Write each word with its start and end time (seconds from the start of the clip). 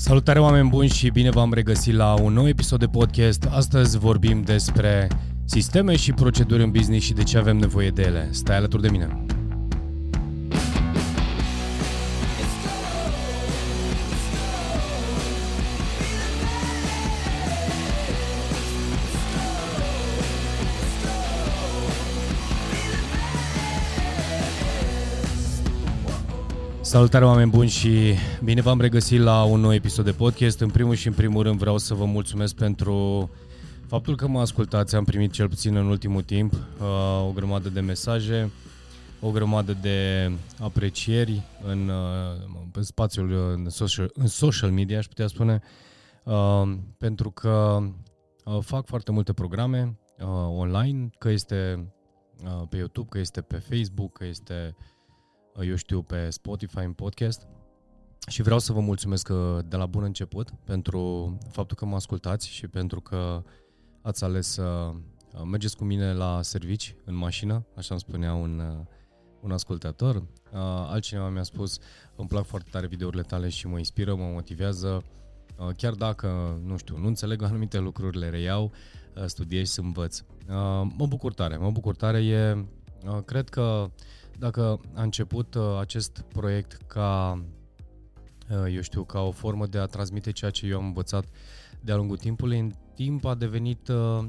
Salutare 0.00 0.38
oameni 0.38 0.68
buni 0.68 0.88
și 0.88 1.10
bine 1.10 1.30
v-am 1.30 1.52
regăsit 1.52 1.94
la 1.94 2.14
un 2.20 2.32
nou 2.32 2.48
episod 2.48 2.78
de 2.78 2.86
podcast. 2.86 3.48
Astăzi 3.50 3.98
vorbim 3.98 4.42
despre 4.42 5.08
sisteme 5.44 5.96
și 5.96 6.12
proceduri 6.12 6.62
în 6.62 6.70
business 6.70 7.04
și 7.04 7.12
de 7.12 7.22
ce 7.22 7.38
avem 7.38 7.56
nevoie 7.56 7.90
de 7.90 8.02
ele. 8.02 8.28
Stai 8.30 8.56
alături 8.56 8.82
de 8.82 8.88
mine. 8.88 9.26
Salutare 26.88 27.24
oameni 27.24 27.50
buni 27.50 27.68
și 27.68 28.14
bine 28.44 28.60
v-am 28.60 28.80
regăsit 28.80 29.20
la 29.20 29.44
un 29.44 29.60
nou 29.60 29.74
episod 29.74 30.04
de 30.04 30.12
podcast. 30.12 30.60
În 30.60 30.70
primul 30.70 30.94
și 30.94 31.06
în 31.06 31.12
primul 31.12 31.42
rând 31.42 31.58
vreau 31.58 31.78
să 31.78 31.94
vă 31.94 32.04
mulțumesc 32.04 32.54
pentru 32.54 33.30
faptul 33.86 34.16
că 34.16 34.28
mă 34.28 34.40
ascultați. 34.40 34.94
Am 34.94 35.04
primit 35.04 35.32
cel 35.32 35.48
puțin 35.48 35.76
în 35.76 35.86
ultimul 35.86 36.22
timp 36.22 36.52
uh, 36.52 37.26
o 37.28 37.32
grămadă 37.34 37.68
de 37.68 37.80
mesaje, 37.80 38.50
o 39.20 39.30
grămadă 39.30 39.76
de 39.80 40.30
aprecieri 40.60 41.42
în, 41.66 41.88
uh, 41.88 42.58
în 42.72 42.82
spațiul 42.82 43.30
uh, 43.30 43.38
în 43.54 43.68
social, 43.68 44.10
în 44.14 44.26
social 44.26 44.70
media, 44.70 44.98
aș 44.98 45.06
putea 45.06 45.26
spune, 45.26 45.62
uh, 46.24 46.72
pentru 46.98 47.30
că 47.30 47.78
uh, 48.44 48.58
fac 48.60 48.86
foarte 48.86 49.12
multe 49.12 49.32
programe 49.32 49.98
uh, 50.18 50.26
online, 50.56 51.08
că 51.18 51.28
este 51.28 51.92
uh, 52.44 52.62
pe 52.68 52.76
YouTube, 52.76 53.08
că 53.10 53.18
este 53.18 53.40
pe 53.40 53.56
Facebook, 53.56 54.12
că 54.12 54.24
este 54.24 54.74
uh, 54.78 54.96
eu 55.62 55.74
știu, 55.74 56.02
pe 56.02 56.30
Spotify, 56.30 56.78
în 56.78 56.92
podcast. 56.92 57.46
Și 58.28 58.42
vreau 58.42 58.58
să 58.58 58.72
vă 58.72 58.80
mulțumesc 58.80 59.28
uh, 59.28 59.58
de 59.68 59.76
la 59.76 59.86
bun 59.86 60.02
început 60.02 60.50
pentru 60.64 61.36
faptul 61.50 61.76
că 61.76 61.84
mă 61.84 61.94
ascultați 61.94 62.48
și 62.48 62.68
pentru 62.68 63.00
că 63.00 63.42
ați 64.02 64.24
ales 64.24 64.46
să 64.46 64.62
uh, 64.62 65.42
mergeți 65.44 65.76
cu 65.76 65.84
mine 65.84 66.12
la 66.12 66.42
servici, 66.42 66.94
în 67.04 67.14
mașină, 67.14 67.66
așa 67.76 67.88
îmi 67.90 68.00
spunea 68.00 68.34
un, 68.34 68.58
uh, 68.58 68.84
un 69.40 69.50
ascultător. 69.50 70.22
Altcineva 70.86 71.28
mi-a 71.28 71.42
spus, 71.42 71.78
îmi 72.16 72.28
plac 72.28 72.44
foarte 72.44 72.68
tare 72.70 72.86
videourile 72.86 73.22
tale 73.22 73.48
și 73.48 73.66
mă 73.66 73.78
inspiră, 73.78 74.14
mă 74.14 74.30
motivează. 74.32 75.04
Chiar 75.76 75.92
dacă, 75.94 76.60
nu 76.64 76.76
știu, 76.76 76.98
nu 76.98 77.06
înțeleg 77.06 77.42
anumite 77.48 77.78
lucruri, 77.78 78.18
le 78.18 78.28
reiau, 78.28 78.72
studiez 79.26 79.72
și 79.72 79.80
învăț. 79.80 80.20
Mă 80.96 81.06
bucur 81.08 81.34
tare, 81.34 81.56
mă 81.56 81.70
bucur 81.70 81.96
tare. 81.96 82.24
E, 82.24 82.64
cred 83.24 83.48
că 83.48 83.90
dacă 84.38 84.80
a 84.94 85.02
început 85.02 85.54
uh, 85.54 85.78
acest 85.80 86.20
proiect 86.20 86.72
ca, 86.86 87.42
uh, 88.50 88.74
eu 88.74 88.80
știu, 88.80 89.04
ca 89.04 89.20
o 89.20 89.30
formă 89.30 89.66
de 89.66 89.78
a 89.78 89.86
transmite 89.86 90.32
ceea 90.32 90.50
ce 90.50 90.66
eu 90.66 90.78
am 90.78 90.84
învățat 90.84 91.24
de-a 91.80 91.96
lungul 91.96 92.16
timpului, 92.16 92.58
în 92.58 92.72
timp 92.94 93.24
a 93.24 93.34
devenit 93.34 93.88
uh, 93.88 94.24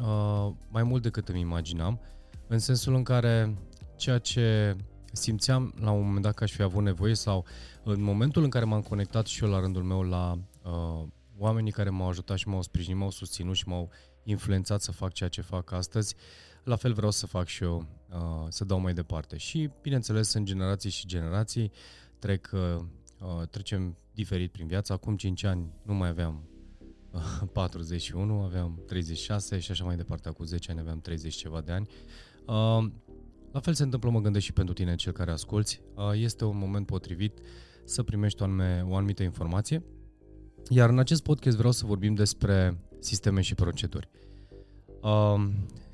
uh, 0.00 0.50
mai 0.70 0.82
mult 0.82 1.02
decât 1.02 1.28
îmi 1.28 1.40
imaginam, 1.40 2.00
în 2.46 2.58
sensul 2.58 2.94
în 2.94 3.02
care 3.02 3.58
ceea 3.96 4.18
ce 4.18 4.76
simțeam 5.12 5.74
la 5.80 5.90
un 5.90 6.04
moment 6.06 6.22
dat 6.22 6.34
că 6.34 6.44
aș 6.44 6.52
fi 6.52 6.62
avut 6.62 6.82
nevoie 6.82 7.14
sau 7.14 7.44
în 7.84 8.02
momentul 8.02 8.42
în 8.42 8.50
care 8.50 8.64
m-am 8.64 8.82
conectat 8.82 9.26
și 9.26 9.44
eu 9.44 9.50
la 9.50 9.60
rândul 9.60 9.82
meu 9.82 10.02
la 10.02 10.38
uh, 10.62 11.06
oamenii 11.38 11.72
care 11.72 11.90
m-au 11.90 12.08
ajutat 12.08 12.36
și 12.36 12.48
m-au 12.48 12.62
sprijinit, 12.62 12.98
m-au 12.98 13.10
susținut 13.10 13.54
și 13.54 13.68
m-au 13.68 13.90
influențat 14.22 14.80
să 14.80 14.92
fac 14.92 15.12
ceea 15.12 15.28
ce 15.28 15.40
fac 15.40 15.72
astăzi, 15.72 16.14
la 16.68 16.76
fel 16.76 16.92
vreau 16.92 17.10
să 17.10 17.26
fac 17.26 17.46
și 17.46 17.62
eu 17.62 17.86
uh, 18.10 18.46
să 18.48 18.64
dau 18.64 18.80
mai 18.80 18.94
departe. 18.94 19.36
Și, 19.36 19.70
bineînțeles, 19.82 20.32
în 20.32 20.44
generații 20.44 20.90
și 20.90 21.06
generații 21.06 21.70
trec, 22.18 22.50
uh, 22.52 22.84
uh 23.18 23.48
trecem 23.50 23.96
diferit 24.14 24.52
prin 24.52 24.66
viață. 24.66 24.92
Acum 24.92 25.16
5 25.16 25.44
ani 25.44 25.72
nu 25.82 25.94
mai 25.94 26.08
aveam 26.08 26.42
uh, 27.10 27.48
41, 27.52 28.42
aveam 28.42 28.82
36 28.86 29.58
și 29.58 29.70
așa 29.70 29.84
mai 29.84 29.96
departe. 29.96 30.28
Acum 30.28 30.44
10 30.44 30.70
ani 30.70 30.80
aveam 30.80 31.00
30 31.00 31.34
ceva 31.34 31.60
de 31.60 31.72
ani. 31.72 31.88
Uh, 32.46 32.90
la 33.52 33.60
fel 33.60 33.74
se 33.74 33.82
întâmplă, 33.82 34.10
mă 34.10 34.20
gândesc 34.20 34.44
și 34.44 34.52
pentru 34.52 34.74
tine, 34.74 34.94
cel 34.94 35.12
care 35.12 35.30
asculți. 35.30 35.80
Uh, 35.94 36.10
este 36.14 36.44
un 36.44 36.58
moment 36.58 36.86
potrivit 36.86 37.38
să 37.84 38.02
primești 38.02 38.42
o, 38.42 38.44
anume, 38.44 38.84
o 38.88 38.96
anumită 38.96 39.22
informație. 39.22 39.84
Iar 40.68 40.88
în 40.88 40.98
acest 40.98 41.22
podcast 41.22 41.56
vreau 41.56 41.72
să 41.72 41.86
vorbim 41.86 42.14
despre 42.14 42.78
sisteme 42.98 43.40
și 43.40 43.54
proceduri. 43.54 44.08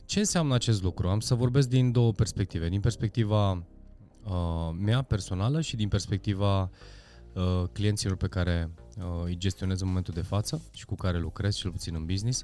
Uh, 0.04 0.10
ce 0.10 0.18
înseamnă 0.18 0.54
acest 0.54 0.82
lucru? 0.82 1.08
Am 1.08 1.20
să 1.20 1.34
vorbesc 1.34 1.68
din 1.68 1.92
două 1.92 2.12
perspective. 2.12 2.68
Din 2.68 2.80
perspectiva 2.80 3.50
uh, 3.52 4.70
mea 4.78 5.02
personală 5.02 5.60
și 5.60 5.76
din 5.76 5.88
perspectiva 5.88 6.70
uh, 7.32 7.62
clienților 7.72 8.16
pe 8.16 8.26
care 8.26 8.70
uh, 8.98 9.04
îi 9.24 9.36
gestionez 9.36 9.80
în 9.80 9.86
momentul 9.86 10.14
de 10.14 10.22
față 10.22 10.62
și 10.72 10.84
cu 10.84 10.94
care 10.94 11.18
lucrez, 11.18 11.56
cel 11.56 11.70
puțin 11.70 11.94
în 11.94 12.04
business. 12.04 12.42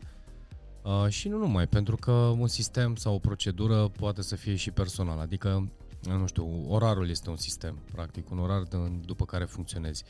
Uh, 0.82 1.08
și 1.08 1.28
nu 1.28 1.38
numai, 1.38 1.66
pentru 1.66 1.96
că 1.96 2.12
un 2.12 2.46
sistem 2.46 2.94
sau 2.94 3.14
o 3.14 3.18
procedură 3.18 3.88
poate 3.88 4.22
să 4.22 4.36
fie 4.36 4.54
și 4.54 4.70
personal, 4.70 5.18
adică, 5.18 5.70
nu 6.02 6.26
știu, 6.26 6.64
orarul 6.68 7.10
este 7.10 7.30
un 7.30 7.36
sistem, 7.36 7.78
practic, 7.92 8.30
un 8.30 8.38
orar 8.38 8.62
de, 8.62 8.76
după 9.04 9.24
care 9.24 9.44
funcționezi. 9.44 10.04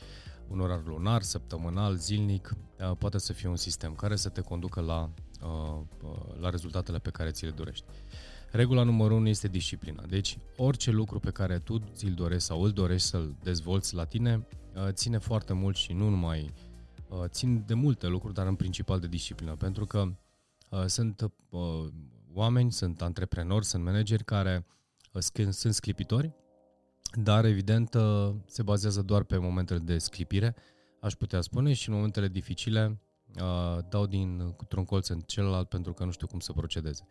Un 0.47 0.59
orar 0.59 0.81
lunar, 0.85 1.21
săptămânal, 1.21 1.95
zilnic, 1.95 2.53
uh, 2.79 2.91
poate 2.97 3.17
să 3.17 3.33
fie 3.33 3.49
un 3.49 3.55
sistem 3.55 3.93
care 3.93 4.15
să 4.15 4.29
te 4.29 4.41
conducă 4.41 4.81
la 4.81 4.99
Uh, 5.01 5.30
la 6.39 6.49
rezultatele 6.49 6.99
pe 6.99 7.09
care 7.09 7.31
ți 7.31 7.45
le 7.45 7.51
dorești. 7.51 7.85
Regula 8.51 8.83
numărul 8.83 9.17
1 9.17 9.27
este 9.27 9.47
disciplina. 9.47 10.03
Deci, 10.05 10.37
orice 10.57 10.91
lucru 10.91 11.19
pe 11.19 11.31
care 11.31 11.59
tu 11.59 11.77
ți-l 11.93 12.13
dorești 12.13 12.47
sau 12.47 12.61
îl 12.61 12.71
dorești 12.71 13.07
să-l 13.07 13.35
dezvolți 13.43 13.95
la 13.95 14.05
tine, 14.05 14.47
uh, 14.75 14.87
ține 14.89 15.17
foarte 15.17 15.53
mult 15.53 15.75
și 15.75 15.93
nu 15.93 16.09
numai 16.09 16.53
uh, 17.09 17.23
țin 17.25 17.63
de 17.65 17.73
multe 17.73 18.07
lucruri, 18.07 18.33
dar 18.33 18.47
în 18.47 18.55
principal 18.55 18.99
de 18.99 19.07
disciplină, 19.07 19.55
pentru 19.55 19.85
că 19.85 20.11
sunt 20.85 21.31
oameni, 22.33 22.71
sunt 22.71 23.01
antreprenori, 23.01 23.65
sunt 23.65 23.83
manageri 23.83 24.23
care 24.23 24.65
sunt 25.49 25.73
sclipitori, 25.73 26.33
dar 27.13 27.45
evident 27.45 27.95
se 28.45 28.63
bazează 28.63 29.01
doar 29.01 29.23
pe 29.23 29.37
momentele 29.37 29.79
de 29.79 29.97
sclipire, 29.97 30.55
aș 31.01 31.13
putea 31.13 31.41
spune, 31.41 31.73
și 31.73 31.89
în 31.89 31.95
momentele 31.95 32.27
dificile 32.27 33.01
uh, 33.35 33.77
dau 33.89 34.05
din 34.05 34.55
un 34.77 34.85
colț 34.85 35.07
în 35.07 35.19
celălalt 35.19 35.69
pentru 35.69 35.93
că 35.93 36.05
nu 36.05 36.11
știu 36.11 36.27
cum 36.27 36.39
să 36.39 36.51
procedeze. 36.51 37.07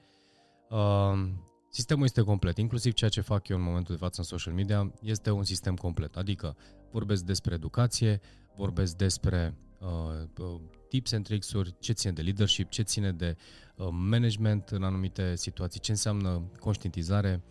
Uh, 0.69 1.28
sistemul 1.70 2.04
este 2.04 2.22
complet, 2.22 2.56
inclusiv 2.56 2.92
ceea 2.92 3.10
ce 3.10 3.20
fac 3.20 3.48
eu 3.48 3.56
în 3.56 3.62
momentul 3.62 3.94
de 3.94 4.00
față 4.00 4.20
în 4.20 4.26
social 4.26 4.54
media 4.54 4.92
este 5.03 5.31
un 5.31 5.44
sistem 5.44 5.75
complet, 5.75 6.16
adică 6.16 6.56
vorbesc 6.91 7.25
despre 7.25 7.54
educație, 7.54 8.20
vorbesc 8.56 8.97
despre 8.97 9.56
uh, 9.78 10.44
uh 10.44 10.60
tips 10.88 11.12
and 11.12 11.25
tricks-uri, 11.25 11.75
ce 11.78 11.92
ține 11.92 12.12
de 12.12 12.22
leadership, 12.22 12.69
ce 12.69 12.82
ține 12.82 13.12
de 13.12 13.37
uh, 13.76 13.88
management 13.91 14.69
în 14.69 14.82
anumite 14.82 15.37
situații, 15.37 15.81
ce 15.81 15.91
înseamnă 15.91 16.50
conștientizare, 16.58 17.42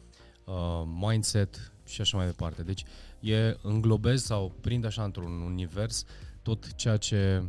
uh, 0.45 0.83
mindset 0.85 1.73
și 1.85 2.01
așa 2.01 2.17
mai 2.17 2.25
departe. 2.25 2.63
Deci 2.63 2.83
e 3.19 3.57
înglobez 3.61 4.23
sau 4.23 4.55
prind 4.61 4.85
așa 4.85 5.03
într-un 5.03 5.41
univers 5.41 6.05
tot 6.41 6.73
ceea 6.73 6.97
ce 6.97 7.43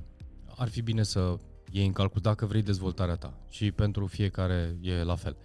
ar 0.60 0.68
fi 0.68 0.82
bine 0.82 1.02
să 1.02 1.36
iei 1.70 1.86
în 1.86 1.92
calcul 1.92 2.20
dacă 2.20 2.46
vrei 2.46 2.62
dezvoltarea 2.62 3.14
ta 3.14 3.34
și 3.50 3.72
pentru 3.72 4.06
fiecare 4.06 4.76
e 4.80 5.02
la 5.02 5.14
fel. 5.14 5.36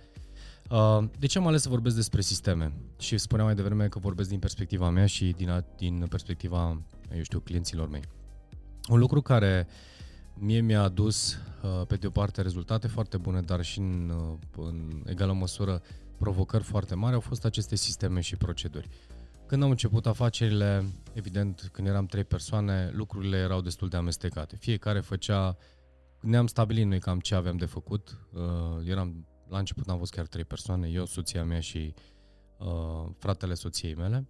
Uh, 0.70 1.04
de 1.20 1.26
ce 1.26 1.38
am 1.38 1.48
ales 1.48 1.62
să 1.62 1.70
vorbesc 1.70 1.96
despre 1.96 2.22
sisteme? 2.22 2.74
Și 3.00 3.18
spuneam 3.18 3.48
mai 3.48 3.56
devreme 3.56 3.88
că 3.88 4.00
vorbesc 4.00 4.30
din 4.30 4.40
perspectiva 4.40 4.90
mea 4.90 5.06
și 5.06 5.34
din, 5.38 5.66
din 5.78 6.06
perspectiva, 6.10 6.82
eu 7.16 7.24
știu, 7.24 7.40
clienților 7.40 7.90
mei. 7.90 8.02
Un 8.90 9.00
lucru 9.00 9.22
care 9.22 9.68
mie 10.34 10.62
mi-a 10.62 10.82
adus, 10.82 11.34
uh, 11.34 11.86
pe 11.88 11.96
de 11.96 12.08
o 12.08 12.10
parte, 12.10 12.42
rezultate 12.42 12.88
foarte 12.88 13.18
bune, 13.18 13.42
dar 13.42 13.64
și 13.64 13.80
în, 13.80 14.14
uh, 14.58 14.66
în 14.66 15.04
egală 15.06 15.34
măsură 15.34 15.82
provocări 16.18 16.64
foarte 16.64 16.96
mari, 16.96 17.14
au 17.14 17.20
fost 17.20 17.46
aceste 17.46 17.76
sisteme 17.76 18.20
și 18.20 18.36
proceduri. 18.36 18.90
Când 19.48 19.64
am 19.64 19.70
început 19.70 20.06
afacerile, 20.06 20.86
evident, 21.14 21.70
când 21.72 21.88
eram 21.88 22.06
trei 22.06 22.24
persoane, 22.24 22.92
lucrurile 22.94 23.38
erau 23.38 23.62
destul 23.62 23.90
de 23.90 23.98
amestecate. 23.98 24.56
Fiecare 24.56 25.00
făcea, 25.00 25.58
ne-am 26.22 26.48
stabilit 26.48 26.86
noi 26.86 27.00
cam 27.00 27.20
ce 27.20 27.36
aveam 27.36 27.58
de 27.58 27.66
făcut. 27.66 28.18
Uh, 28.34 28.88
eram, 28.88 29.28
la 29.50 29.58
început 29.58 29.90
am 29.90 29.98
fost 29.98 30.12
chiar 30.12 30.28
trei 30.28 30.44
persoane, 30.44 30.88
eu, 30.88 31.06
soția 31.06 31.44
mea 31.44 31.60
și 31.60 31.94
uh, 32.58 33.12
fratele 33.18 33.54
soției 33.54 33.96
mele. 33.96 34.28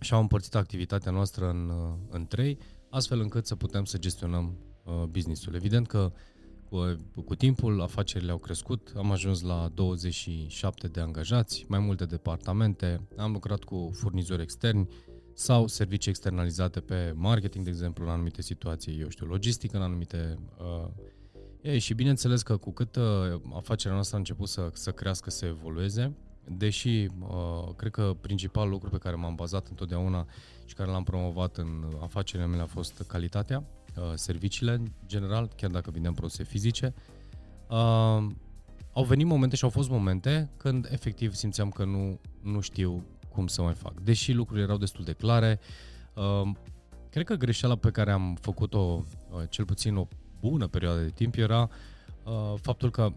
Și 0.00 0.14
am 0.14 0.20
împărțit 0.20 0.54
activitatea 0.54 1.12
noastră 1.12 1.48
în, 1.48 1.68
uh, 1.68 1.94
în 2.10 2.26
trei, 2.26 2.58
astfel 2.90 3.20
încât 3.20 3.46
să 3.46 3.56
putem 3.56 3.84
să 3.84 3.98
gestionăm 3.98 4.58
uh, 4.84 5.02
businessul. 5.08 5.54
Evident 5.54 5.86
că 5.86 6.12
uh, 6.12 6.20
cu, 6.72 7.22
cu 7.24 7.34
timpul, 7.34 7.80
afacerile 7.82 8.30
au 8.30 8.38
crescut, 8.38 8.92
am 8.96 9.10
ajuns 9.10 9.40
la 9.42 9.70
27 9.74 10.88
de 10.88 11.00
angajați, 11.00 11.64
mai 11.68 11.78
multe 11.78 12.04
departamente, 12.04 13.00
am 13.16 13.32
lucrat 13.32 13.64
cu 13.64 13.90
furnizori 13.94 14.42
externi 14.42 14.88
sau 15.34 15.66
servicii 15.66 16.10
externalizate 16.10 16.80
pe 16.80 17.12
marketing, 17.16 17.64
de 17.64 17.70
exemplu, 17.70 18.04
în 18.04 18.10
anumite 18.10 18.42
situații, 18.42 19.00
eu 19.00 19.08
știu, 19.08 19.26
logistică, 19.26 19.76
în 19.76 19.82
anumite... 19.82 20.38
Uh, 20.58 20.88
ei, 21.60 21.78
și 21.78 21.94
bineînțeles 21.94 22.42
că 22.42 22.56
cu 22.56 22.72
cât 22.72 22.96
uh, 22.96 23.04
afacerea 23.54 23.94
noastră 23.94 24.16
a 24.16 24.18
început 24.18 24.48
să, 24.48 24.70
să 24.72 24.90
crească, 24.90 25.30
să 25.30 25.46
evolueze, 25.46 26.16
deși 26.44 27.08
uh, 27.20 27.74
cred 27.76 27.90
că 27.90 28.16
principalul 28.20 28.70
lucru 28.70 28.90
pe 28.90 28.98
care 28.98 29.16
m-am 29.16 29.34
bazat 29.34 29.68
întotdeauna 29.68 30.26
și 30.64 30.74
care 30.74 30.90
l-am 30.90 31.02
promovat 31.02 31.56
în 31.56 31.84
afacerile 32.00 32.48
mele 32.48 32.62
a 32.62 32.66
fost 32.66 33.04
calitatea, 33.08 33.64
serviciile 34.14 34.72
în 34.72 34.86
general, 35.06 35.50
chiar 35.56 35.70
dacă 35.70 35.90
vindeam 35.90 36.14
produse 36.14 36.44
fizice. 36.44 36.94
Au 38.92 39.04
venit 39.04 39.26
momente 39.26 39.56
și 39.56 39.64
au 39.64 39.70
fost 39.70 39.90
momente 39.90 40.50
când 40.56 40.88
efectiv 40.90 41.34
simțeam 41.34 41.70
că 41.70 41.84
nu, 41.84 42.20
nu 42.42 42.60
știu 42.60 43.04
cum 43.28 43.46
să 43.46 43.62
mai 43.62 43.74
fac. 43.74 44.00
Deși 44.00 44.32
lucrurile 44.32 44.64
erau 44.64 44.76
destul 44.76 45.04
de 45.04 45.12
clare, 45.12 45.60
cred 47.10 47.26
că 47.26 47.34
greșeala 47.34 47.76
pe 47.76 47.90
care 47.90 48.10
am 48.10 48.38
făcut-o 48.40 49.04
cel 49.48 49.64
puțin 49.64 49.96
o 49.96 50.06
bună 50.40 50.66
perioadă 50.66 51.00
de 51.00 51.10
timp 51.10 51.34
era 51.34 51.70
faptul 52.56 52.90
că 52.90 53.12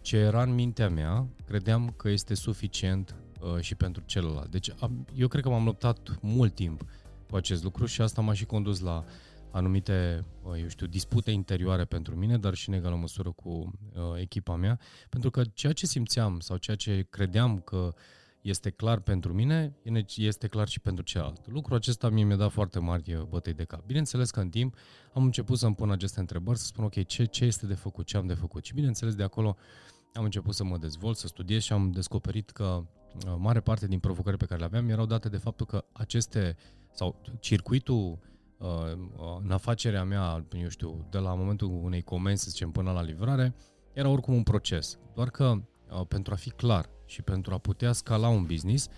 ce 0.00 0.16
era 0.16 0.42
în 0.42 0.54
mintea 0.54 0.88
mea, 0.88 1.26
credeam 1.46 1.94
că 1.96 2.08
este 2.08 2.34
suficient 2.34 3.14
uh, 3.40 3.60
și 3.60 3.74
pentru 3.74 4.02
celălalt. 4.06 4.50
Deci 4.50 4.70
am, 4.80 5.06
eu 5.14 5.28
cred 5.28 5.42
că 5.42 5.48
m-am 5.48 5.64
luptat 5.64 6.18
mult 6.20 6.54
timp 6.54 6.84
cu 7.30 7.36
acest 7.36 7.62
lucru 7.62 7.86
și 7.86 8.00
asta 8.00 8.20
m-a 8.20 8.32
și 8.32 8.44
condus 8.44 8.80
la 8.80 9.04
anumite, 9.50 10.20
uh, 10.42 10.60
eu 10.60 10.68
știu, 10.68 10.86
dispute 10.86 11.30
interioare 11.30 11.84
pentru 11.84 12.16
mine, 12.16 12.38
dar 12.38 12.54
și 12.54 12.68
în 12.68 12.74
egală 12.74 12.96
măsură 12.96 13.30
cu 13.30 13.48
uh, 13.48 14.02
echipa 14.20 14.56
mea, 14.56 14.78
pentru 15.08 15.30
că 15.30 15.42
ceea 15.44 15.72
ce 15.72 15.86
simțeam 15.86 16.40
sau 16.40 16.56
ceea 16.56 16.76
ce 16.76 17.06
credeam 17.10 17.60
că 17.60 17.94
este 18.40 18.70
clar 18.70 19.00
pentru 19.00 19.32
mine, 19.32 19.76
este 20.16 20.46
clar 20.46 20.68
și 20.68 20.80
pentru 20.80 21.04
celălalt. 21.04 21.50
Lucrul 21.50 21.76
acesta 21.76 22.08
mie 22.08 22.24
mi-a 22.24 22.36
dat 22.36 22.50
foarte 22.50 22.78
mari 22.78 23.14
uh, 23.14 23.22
bătăi 23.22 23.52
de 23.52 23.64
cap. 23.64 23.86
Bineînțeles 23.86 24.30
că 24.30 24.40
în 24.40 24.48
timp 24.48 24.74
am 25.12 25.24
început 25.24 25.58
să-mi 25.58 25.74
pun 25.74 25.90
aceste 25.90 26.20
întrebări, 26.20 26.58
să 26.58 26.64
spun 26.64 26.84
ok, 26.84 27.06
ce, 27.06 27.24
ce 27.24 27.44
este 27.44 27.66
de 27.66 27.74
făcut, 27.74 28.06
ce 28.06 28.16
am 28.16 28.26
de 28.26 28.34
făcut. 28.34 28.64
Și 28.64 28.74
bineînțeles 28.74 29.14
de 29.14 29.22
acolo 29.22 29.56
am 30.14 30.24
început 30.24 30.54
să 30.54 30.64
mă 30.64 30.78
dezvolt, 30.78 31.16
să 31.16 31.26
studiez 31.26 31.62
și 31.62 31.72
am 31.72 31.90
descoperit 31.90 32.50
că 32.50 32.64
uh, 32.64 33.34
mare 33.38 33.60
parte 33.60 33.86
din 33.86 33.98
provocările 33.98 34.36
pe 34.36 34.46
care 34.46 34.60
le 34.60 34.66
aveam 34.66 34.88
erau 34.88 35.06
date 35.06 35.28
de 35.28 35.36
faptul 35.36 35.66
că 35.66 35.84
aceste, 35.92 36.56
sau 36.92 37.22
circuitul 37.40 37.96
uh, 37.96 38.12
uh, 38.12 38.37
în 39.42 39.50
afacerea 39.50 40.04
mea, 40.04 40.46
eu 40.62 40.68
știu, 40.68 41.06
de 41.10 41.18
la 41.18 41.34
momentul 41.34 41.80
unei 41.82 42.02
comenzi, 42.02 42.42
să 42.42 42.50
zicem, 42.50 42.70
până 42.70 42.90
la 42.90 43.02
livrare, 43.02 43.54
era 43.92 44.08
oricum 44.08 44.34
un 44.34 44.42
proces. 44.42 44.98
Doar 45.14 45.30
că 45.30 45.54
pentru 46.08 46.32
a 46.32 46.36
fi 46.36 46.50
clar 46.50 46.90
și 47.06 47.22
pentru 47.22 47.54
a 47.54 47.58
putea 47.58 47.92
scala 47.92 48.28
un 48.28 48.44
business, 48.44 48.88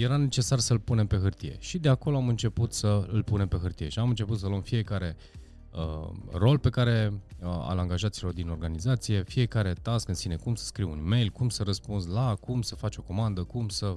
era 0.00 0.16
necesar 0.16 0.58
să-l 0.58 0.78
punem 0.78 1.06
pe 1.06 1.16
hârtie. 1.16 1.56
Și 1.58 1.78
de 1.78 1.88
acolo 1.88 2.16
am 2.16 2.28
început 2.28 2.72
să 2.72 3.06
îl 3.10 3.22
punem 3.22 3.48
pe 3.48 3.56
hârtie 3.56 3.88
și 3.88 3.98
am 3.98 4.08
început 4.08 4.38
să 4.38 4.46
luăm 4.46 4.62
fiecare 4.62 5.16
uh, 5.18 5.44
uh, 5.74 6.08
rol 6.32 6.58
pe 6.58 6.70
care 6.70 7.12
uh, 7.12 7.46
al 7.46 7.78
angajaților 7.78 8.32
din 8.32 8.48
organizație, 8.48 9.22
fiecare 9.22 9.72
task 9.72 10.08
în 10.08 10.14
sine, 10.14 10.36
cum 10.36 10.54
să 10.54 10.64
scriu 10.64 10.90
un 10.90 11.08
mail, 11.08 11.30
cum 11.30 11.48
să 11.48 11.62
răspunzi 11.62 12.08
la, 12.08 12.34
cum 12.34 12.62
să 12.62 12.74
faci 12.74 12.96
o 12.96 13.02
comandă, 13.02 13.42
cum 13.42 13.68
să 13.68 13.94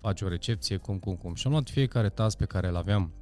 faci 0.00 0.20
o 0.20 0.28
recepție, 0.28 0.76
cum, 0.76 0.98
cum, 0.98 1.14
cum. 1.14 1.34
Și 1.34 1.46
am 1.46 1.52
luat 1.52 1.68
fiecare 1.68 2.08
task 2.08 2.36
pe 2.36 2.44
care 2.44 2.68
îl 2.68 2.76
aveam 2.76 3.12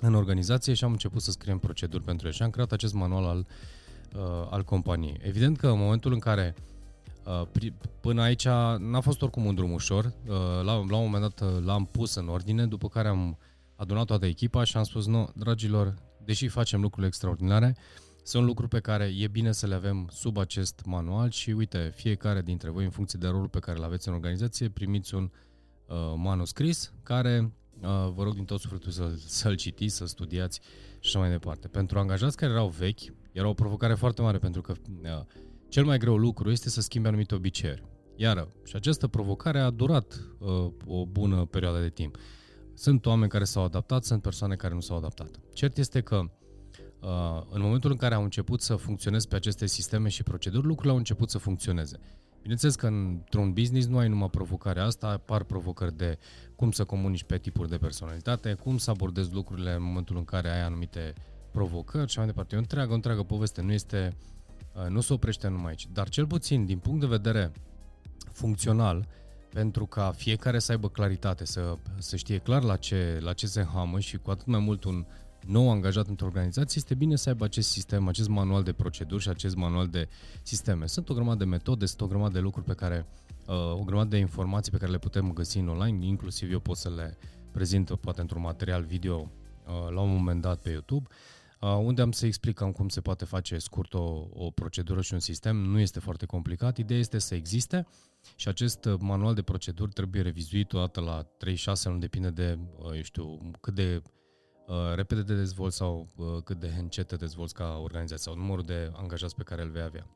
în 0.00 0.14
organizație 0.14 0.74
și 0.74 0.84
am 0.84 0.90
început 0.90 1.22
să 1.22 1.30
scriem 1.30 1.58
proceduri 1.58 2.04
pentru 2.04 2.26
el 2.26 2.32
și 2.32 2.42
am 2.42 2.50
creat 2.50 2.72
acest 2.72 2.94
manual 2.94 3.24
al, 3.24 3.46
uh, 4.16 4.46
al 4.50 4.64
companiei. 4.64 5.20
Evident 5.22 5.56
că 5.56 5.68
în 5.68 5.78
momentul 5.78 6.12
în 6.12 6.18
care 6.18 6.54
uh, 7.24 7.70
până 8.00 8.22
aici 8.22 8.44
n-a 8.78 9.00
fost 9.00 9.22
oricum 9.22 9.44
un 9.44 9.54
drum 9.54 9.72
ușor, 9.72 10.04
uh, 10.04 10.34
la, 10.62 10.72
la 10.72 10.96
un 10.96 11.10
moment 11.10 11.22
dat 11.22 11.40
uh, 11.40 11.64
l-am 11.64 11.84
pus 11.84 12.14
în 12.14 12.28
ordine, 12.28 12.66
după 12.66 12.88
care 12.88 13.08
am 13.08 13.38
adunat 13.76 14.04
toată 14.04 14.26
echipa 14.26 14.64
și 14.64 14.76
am 14.76 14.84
spus, 14.84 15.06
nu, 15.06 15.30
dragilor, 15.34 15.94
deși 16.24 16.48
facem 16.48 16.80
lucruri 16.80 17.06
extraordinare, 17.06 17.76
sunt 18.22 18.44
lucruri 18.44 18.68
pe 18.68 18.80
care 18.80 19.12
e 19.18 19.28
bine 19.28 19.52
să 19.52 19.66
le 19.66 19.74
avem 19.74 20.08
sub 20.12 20.36
acest 20.36 20.82
manual 20.84 21.30
și 21.30 21.50
uite, 21.50 21.92
fiecare 21.94 22.42
dintre 22.42 22.70
voi, 22.70 22.84
în 22.84 22.90
funcție 22.90 23.18
de 23.18 23.26
rolul 23.26 23.48
pe 23.48 23.58
care 23.58 23.78
îl 23.78 23.84
aveți 23.84 24.08
în 24.08 24.14
organizație, 24.14 24.68
primiți 24.68 25.14
un 25.14 25.30
uh, 25.86 25.96
manuscris 26.16 26.92
care 27.02 27.38
uh, 27.40 27.50
vă 28.14 28.22
rog 28.22 28.34
din 28.34 28.44
tot 28.44 28.60
sufletul 28.60 28.90
să, 28.90 29.12
să-l 29.26 29.54
citiți, 29.54 29.96
să 29.96 30.06
studiați 30.06 30.60
și 30.98 31.08
așa 31.08 31.18
mai 31.18 31.30
departe. 31.30 31.68
Pentru 31.68 31.98
angajați 31.98 32.36
care 32.36 32.52
erau 32.52 32.68
vechi, 32.68 33.00
era 33.32 33.48
o 33.48 33.54
provocare 33.54 33.94
foarte 33.94 34.22
mare 34.22 34.38
pentru 34.38 34.60
că 34.60 34.72
uh, 35.02 35.24
cel 35.68 35.84
mai 35.84 35.98
greu 35.98 36.16
lucru 36.16 36.50
este 36.50 36.68
să 36.68 36.80
schimbi 36.80 37.08
anumite 37.08 37.34
obiceiuri. 37.34 37.84
Iară, 38.16 38.52
și 38.64 38.76
această 38.76 39.08
provocare 39.08 39.60
a 39.60 39.70
durat 39.70 40.28
uh, 40.38 40.72
o 40.86 41.06
bună 41.06 41.44
perioadă 41.44 41.80
de 41.80 41.88
timp. 41.88 42.16
Sunt 42.74 43.06
oameni 43.06 43.30
care 43.30 43.44
s-au 43.44 43.64
adaptat, 43.64 44.04
sunt 44.04 44.22
persoane 44.22 44.54
care 44.54 44.74
nu 44.74 44.80
s-au 44.80 44.96
adaptat. 44.96 45.40
Cert 45.52 45.78
este 45.78 46.00
că 46.00 46.16
uh, 47.00 47.42
în 47.50 47.60
momentul 47.60 47.90
în 47.90 47.96
care 47.96 48.14
au 48.14 48.22
început 48.22 48.60
să 48.60 48.76
funcționeze 48.76 49.26
pe 49.28 49.36
aceste 49.36 49.66
sisteme 49.66 50.08
și 50.08 50.22
proceduri, 50.22 50.66
lucrurile 50.66 50.92
au 50.92 50.98
început 50.98 51.30
să 51.30 51.38
funcționeze. 51.38 51.98
Bineînțeles 52.40 52.74
că 52.74 52.86
într-un 52.86 53.52
business 53.52 53.86
nu 53.86 53.98
ai 53.98 54.08
numai 54.08 54.30
provocarea 54.30 54.84
asta, 54.84 55.06
apar 55.06 55.42
provocări 55.42 55.96
de 55.96 56.18
cum 56.56 56.70
să 56.70 56.84
comunici 56.84 57.24
pe 57.24 57.38
tipuri 57.38 57.68
de 57.68 57.76
personalitate, 57.76 58.54
cum 58.54 58.78
să 58.78 58.90
abordezi 58.90 59.32
lucrurile 59.32 59.72
în 59.72 59.82
momentul 59.82 60.16
în 60.16 60.24
care 60.24 60.50
ai 60.50 60.62
anumite 60.62 61.14
provocări 61.50 62.10
și 62.10 62.18
mai 62.18 62.26
departe. 62.26 62.54
E 62.54 62.58
o 62.58 62.60
întreagă, 62.60 62.92
o 62.92 62.94
întreagă 62.94 63.22
poveste, 63.22 63.62
nu 63.62 63.72
este, 63.72 64.16
uh, 64.74 64.86
nu 64.88 65.00
se 65.00 65.12
oprește 65.12 65.48
numai 65.48 65.68
aici. 65.68 65.88
Dar 65.92 66.08
cel 66.08 66.26
puțin, 66.26 66.66
din 66.66 66.78
punct 66.78 67.00
de 67.00 67.06
vedere 67.06 67.52
funcțional, 68.32 69.08
pentru 69.52 69.86
ca 69.86 70.12
fiecare 70.16 70.58
să 70.58 70.72
aibă 70.72 70.88
claritate, 70.88 71.44
să, 71.44 71.76
să 71.98 72.16
știe 72.16 72.38
clar 72.38 72.62
la 72.62 72.76
ce, 72.76 73.18
la 73.20 73.32
ce 73.32 73.46
se 73.46 73.64
hamă 73.72 73.98
și 73.98 74.16
cu 74.16 74.30
atât 74.30 74.46
mai 74.46 74.60
mult 74.60 74.84
un 74.84 75.06
nou 75.46 75.70
angajat 75.70 76.08
într-o 76.08 76.26
organizație, 76.26 76.74
este 76.76 76.94
bine 76.94 77.16
să 77.16 77.28
aibă 77.28 77.44
acest 77.44 77.68
sistem, 77.68 78.08
acest 78.08 78.28
manual 78.28 78.62
de 78.62 78.72
proceduri 78.72 79.22
și 79.22 79.28
acest 79.28 79.56
manual 79.56 79.88
de 79.88 80.08
sisteme. 80.42 80.86
Sunt 80.86 81.08
o 81.08 81.14
grămadă 81.14 81.38
de 81.38 81.50
metode, 81.50 81.86
sunt 81.86 82.00
o 82.00 82.06
grămadă 82.06 82.32
de 82.32 82.40
lucruri 82.40 82.66
pe 82.66 82.74
care, 82.74 83.06
uh, 83.46 83.72
o 83.72 83.82
grămadă 83.84 84.08
de 84.08 84.16
informații 84.16 84.72
pe 84.72 84.78
care 84.78 84.90
le 84.90 84.98
putem 84.98 85.32
găsi 85.32 85.58
în 85.58 85.68
online, 85.68 86.06
inclusiv 86.06 86.52
eu 86.52 86.60
pot 86.60 86.76
să 86.76 86.90
le 86.90 87.18
prezint 87.52 87.90
poate 87.90 88.20
într-un 88.20 88.42
material 88.42 88.82
video 88.82 89.30
uh, 89.66 89.92
la 89.94 90.00
un 90.00 90.10
moment 90.10 90.40
dat 90.40 90.60
pe 90.60 90.70
YouTube. 90.70 91.06
Uh, 91.60 91.78
unde 91.82 92.02
am 92.02 92.12
să 92.12 92.26
explicăm 92.26 92.72
cum 92.72 92.88
se 92.88 93.00
poate 93.00 93.24
face 93.24 93.58
scurt 93.58 93.94
o, 93.94 94.26
o 94.32 94.50
procedură 94.50 95.00
și 95.00 95.12
un 95.12 95.18
sistem. 95.18 95.56
Nu 95.56 95.78
este 95.78 96.00
foarte 96.00 96.26
complicat, 96.26 96.78
ideea 96.78 96.98
este 96.98 97.18
să 97.18 97.34
existe 97.34 97.86
și 98.36 98.48
acest 98.48 98.84
uh, 98.84 98.94
manual 98.98 99.34
de 99.34 99.42
proceduri 99.42 99.92
trebuie 99.92 100.22
revizuit 100.22 100.72
o 100.72 100.78
dată 100.78 101.00
la 101.00 101.22
3-6 101.22 101.26
luni, 101.84 102.00
depinde 102.00 102.30
de, 102.30 102.58
uh, 102.78 102.94
eu 102.94 103.02
știu, 103.02 103.50
cât 103.60 103.74
de 103.74 104.02
repede 104.94 105.22
te 105.22 105.34
dezvolți 105.34 105.76
sau 105.76 106.08
cât 106.44 106.60
de 106.60 106.74
încet 106.78 107.06
te 107.06 107.16
dezvolți 107.16 107.54
ca 107.54 107.78
organizație 107.82 108.32
sau 108.32 108.34
numărul 108.34 108.64
de 108.64 108.90
angajați 108.94 109.34
pe 109.34 109.42
care 109.42 109.62
îl 109.62 109.70
vei 109.70 109.82
avea. 109.82 110.06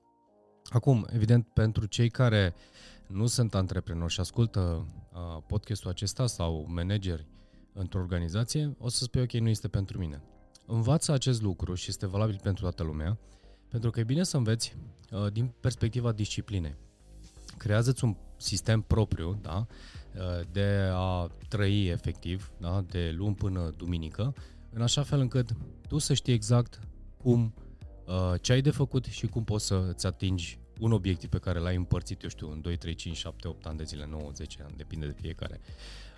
Acum, 0.65 1.07
evident, 1.13 1.47
pentru 1.47 1.87
cei 1.87 2.09
care 2.09 2.55
nu 3.07 3.27
sunt 3.27 3.55
antreprenori 3.55 4.13
și 4.13 4.21
ascultă 4.21 4.87
podcastul 5.47 5.91
acesta 5.91 6.27
sau 6.27 6.67
manageri 6.69 7.27
într-o 7.73 7.99
organizație, 7.99 8.77
o 8.79 8.89
să 8.89 9.05
spui, 9.05 9.21
ok, 9.21 9.33
nu 9.33 9.49
este 9.49 9.69
pentru 9.69 9.99
mine 9.99 10.23
învață 10.67 11.13
acest 11.13 11.43
lucru 11.43 11.75
și 11.75 11.87
este 11.89 12.07
valabil 12.07 12.39
pentru 12.43 12.63
toată 12.63 12.83
lumea, 12.83 13.19
pentru 13.69 13.91
că 13.91 14.01
e 14.01 14.05
bine 14.05 14.23
să 14.23 14.37
înveți 14.37 14.77
uh, 15.11 15.33
din 15.33 15.55
perspectiva 15.61 16.13
disciplinei. 16.13 16.77
Creează-ți 17.57 18.05
un 18.05 18.17
sistem 18.37 18.81
propriu 18.81 19.39
da, 19.43 19.67
uh, 20.17 20.47
de 20.53 20.89
a 20.93 21.31
trăi 21.49 21.87
efectiv, 21.87 22.53
da, 22.59 22.85
de 22.89 23.11
luni 23.17 23.35
până 23.35 23.73
duminică, 23.77 24.35
în 24.73 24.83
așa 24.83 25.03
fel 25.03 25.21
încât 25.21 25.51
tu 25.89 25.99
să 25.99 26.15
știi 26.15 26.33
exact 26.33 26.79
cum, 27.17 27.55
uh, 28.07 28.41
ce 28.41 28.53
ai 28.53 28.61
de 28.61 28.71
făcut 28.71 29.05
și 29.05 29.27
cum 29.27 29.45
poți 29.45 29.67
să 29.67 29.87
îți 29.89 30.07
atingi 30.07 30.59
un 30.81 30.93
obiectiv 30.93 31.29
pe 31.29 31.39
care 31.39 31.59
l-ai 31.59 31.77
împărțit, 31.77 32.23
eu 32.23 32.29
știu, 32.29 32.51
în 32.51 32.61
2, 32.61 32.77
3, 32.77 32.95
5, 32.95 33.17
7, 33.17 33.49
8 33.49 33.67
ani 33.67 33.77
de 33.77 33.85
zile, 33.85 34.07
9, 34.11 34.31
10 34.35 34.63
ani, 34.63 34.77
depinde 34.77 35.07
de 35.07 35.15
fiecare. 35.21 35.61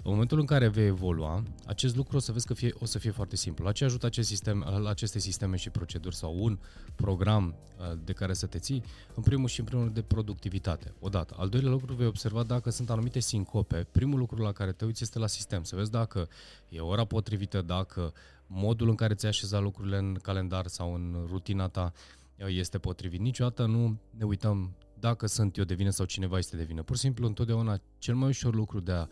În 0.06 0.12
momentul 0.12 0.38
în 0.38 0.46
care 0.46 0.68
vei 0.68 0.86
evolua, 0.86 1.42
acest 1.64 1.96
lucru 1.96 2.16
o 2.16 2.20
să 2.20 2.32
vezi 2.32 2.46
că 2.46 2.54
fie, 2.54 2.72
o 2.78 2.84
să 2.84 2.98
fie 2.98 3.10
foarte 3.10 3.36
simplu. 3.36 3.64
La 3.64 3.72
ce 3.72 3.84
ajută 3.84 4.06
acest 4.06 4.28
sistem, 4.28 4.78
la 4.82 4.90
aceste 4.90 5.18
sisteme 5.18 5.56
și 5.56 5.70
proceduri 5.70 6.16
sau 6.16 6.36
un 6.38 6.58
program 6.94 7.54
uh, 7.78 7.98
de 8.04 8.12
care 8.12 8.32
să 8.32 8.46
te 8.46 8.58
ții? 8.58 8.82
În 9.14 9.22
primul 9.22 9.48
și 9.48 9.60
în 9.60 9.66
primul 9.66 9.90
de 9.92 10.02
productivitate. 10.02 10.94
Odată. 11.00 11.34
Al 11.38 11.48
doilea 11.48 11.70
lucru 11.70 11.94
vei 11.94 12.06
observa 12.06 12.42
dacă 12.42 12.70
sunt 12.70 12.90
anumite 12.90 13.20
sincope. 13.20 13.86
Primul 13.92 14.18
lucru 14.18 14.42
la 14.42 14.52
care 14.52 14.72
te 14.72 14.84
uiți 14.84 15.02
este 15.02 15.18
la 15.18 15.26
sistem. 15.26 15.62
Să 15.62 15.76
vezi 15.76 15.90
dacă 15.90 16.28
e 16.68 16.80
ora 16.80 17.04
potrivită, 17.04 17.62
dacă 17.62 18.12
modul 18.46 18.88
în 18.88 18.94
care 18.94 19.14
ți-ai 19.14 19.30
așezat 19.30 19.62
lucrurile 19.62 19.96
în 19.96 20.18
calendar 20.22 20.66
sau 20.66 20.94
în 20.94 21.26
rutina 21.30 21.68
ta 21.68 21.92
este 22.36 22.78
potrivit. 22.78 23.20
Niciodată 23.20 23.66
nu 23.66 23.98
ne 24.10 24.24
uităm 24.24 24.74
dacă 24.98 25.26
sunt 25.26 25.56
eu 25.56 25.64
de 25.64 25.74
vină 25.74 25.90
sau 25.90 26.06
cineva 26.06 26.38
este 26.38 26.56
de 26.56 26.64
vină. 26.64 26.82
Pur 26.82 26.96
și 26.96 27.02
simplu, 27.02 27.26
întotdeauna, 27.26 27.80
cel 27.98 28.14
mai 28.14 28.28
ușor 28.28 28.54
lucru 28.54 28.80
de 28.80 28.92
a 28.92 29.06